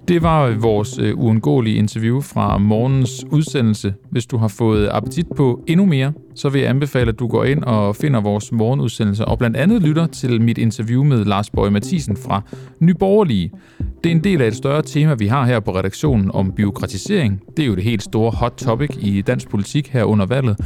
Det 0.08 0.22
var 0.22 0.50
vores 0.50 0.98
øh, 0.98 1.18
uundgåelige 1.18 1.76
interview 1.76 2.20
fra 2.20 2.58
morgens 2.58 3.24
udsendelse. 3.30 3.94
Hvis 4.10 4.26
du 4.26 4.36
har 4.36 4.48
fået 4.48 4.88
appetit 4.92 5.26
på 5.36 5.64
endnu 5.66 5.86
mere, 5.86 6.12
så 6.34 6.48
vil 6.48 6.60
jeg 6.60 6.70
anbefale, 6.70 7.08
at 7.08 7.18
du 7.18 7.28
går 7.28 7.44
ind 7.44 7.64
og 7.64 7.96
finder 7.96 8.20
vores 8.20 8.52
morgenudsendelse 8.52 9.24
og 9.24 9.38
blandt 9.38 9.56
andet 9.56 9.82
lytter 9.82 10.06
til 10.06 10.42
mit 10.42 10.58
interview 10.58 11.04
med 11.04 11.24
Lars 11.24 11.50
Bøge 11.50 11.70
Mathisen 11.70 12.16
fra 12.16 12.42
Nyborgerlige. 12.80 13.50
Det 14.04 14.12
er 14.12 14.16
en 14.16 14.24
del 14.24 14.42
af 14.42 14.46
et 14.46 14.56
større 14.56 14.82
tema, 14.82 15.14
vi 15.14 15.26
har 15.26 15.46
her 15.46 15.60
på 15.60 15.76
redaktionen 15.76 16.30
om 16.34 16.52
byråkratisering. 16.52 17.40
Det 17.56 17.62
er 17.62 17.66
jo 17.66 17.74
det 17.74 17.84
helt 17.84 18.02
store 18.02 18.30
hot 18.30 18.52
topic 18.56 18.90
i 19.00 19.22
dansk 19.22 19.48
politik 19.48 19.88
her 19.88 20.04
under 20.04 20.26
valget. 20.26 20.56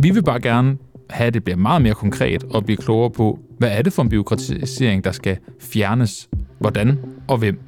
Vi 0.00 0.10
vil 0.10 0.22
bare 0.22 0.40
gerne 0.40 0.76
have, 1.10 1.26
at 1.26 1.34
det 1.34 1.44
bliver 1.44 1.56
meget 1.56 1.82
mere 1.82 1.94
konkret 1.94 2.44
og 2.44 2.64
blive 2.64 2.76
klogere 2.76 3.10
på, 3.10 3.38
hvad 3.58 3.70
er 3.72 3.82
det 3.82 3.92
for 3.92 4.02
en 4.02 4.08
byråkratisering, 4.08 5.04
der 5.04 5.12
skal 5.12 5.36
fjernes, 5.60 6.28
hvordan 6.60 6.98
og 7.28 7.38
hvem. 7.38 7.60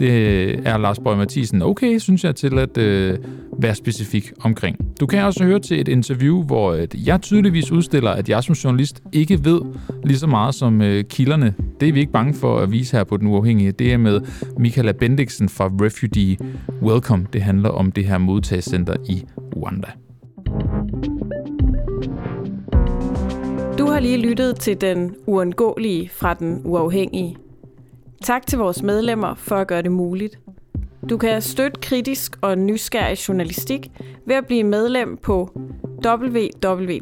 Det 0.00 0.10
øh, 0.10 0.58
er 0.64 0.78
Lars 0.78 0.98
Bøge 0.98 1.16
Mathisen 1.16 1.62
okay, 1.62 1.98
synes 1.98 2.24
jeg, 2.24 2.36
til 2.36 2.58
at 2.58 2.78
øh, 2.78 3.18
være 3.58 3.74
specifik 3.74 4.32
omkring. 4.40 4.76
Du 5.00 5.06
kan 5.06 5.24
også 5.24 5.44
høre 5.44 5.58
til 5.58 5.80
et 5.80 5.88
interview, 5.88 6.42
hvor 6.42 6.72
at 6.72 6.94
jeg 7.06 7.20
tydeligvis 7.20 7.72
udstiller, 7.72 8.10
at 8.10 8.28
jeg 8.28 8.44
som 8.44 8.54
journalist 8.54 9.02
ikke 9.12 9.44
ved 9.44 9.60
lige 10.04 10.18
så 10.18 10.26
meget 10.26 10.54
som 10.54 10.82
øh, 10.82 11.04
kilderne. 11.04 11.54
Det 11.80 11.88
er 11.88 11.92
vi 11.92 12.00
ikke 12.00 12.12
bange 12.12 12.34
for 12.34 12.58
at 12.58 12.72
vise 12.72 12.96
her 12.96 13.04
på 13.04 13.16
Den 13.16 13.26
Uafhængige. 13.26 13.72
Det 13.72 13.92
er 13.92 13.96
med 13.96 14.20
Michaela 14.58 14.92
Bendiksen 14.92 15.48
fra 15.48 15.70
Refugee 15.80 16.36
Welcome. 16.82 17.26
Det 17.32 17.42
handler 17.42 17.68
om 17.68 17.92
det 17.92 18.04
her 18.04 18.18
modtagscenter 18.18 18.94
i 19.08 19.24
Rwanda. 19.56 19.88
Du 23.78 23.86
har 23.86 24.00
lige 24.00 24.18
lyttet 24.18 24.56
til 24.56 24.80
Den 24.80 25.14
Uundgåelige 25.26 26.08
fra 26.08 26.34
Den 26.34 26.60
Uafhængige. 26.64 27.36
Tak 28.24 28.46
til 28.46 28.58
vores 28.58 28.82
medlemmer 28.82 29.34
for 29.34 29.56
at 29.56 29.66
gøre 29.66 29.82
det 29.82 29.92
muligt. 29.92 30.38
Du 31.10 31.16
kan 31.16 31.42
støtte 31.42 31.80
kritisk 31.80 32.36
og 32.40 32.58
nysgerrig 32.58 33.28
journalistik 33.28 33.90
ved 34.26 34.34
at 34.34 34.46
blive 34.46 34.64
medlem 34.64 35.16
på 35.16 35.50
www.duah.dk. 36.06 37.00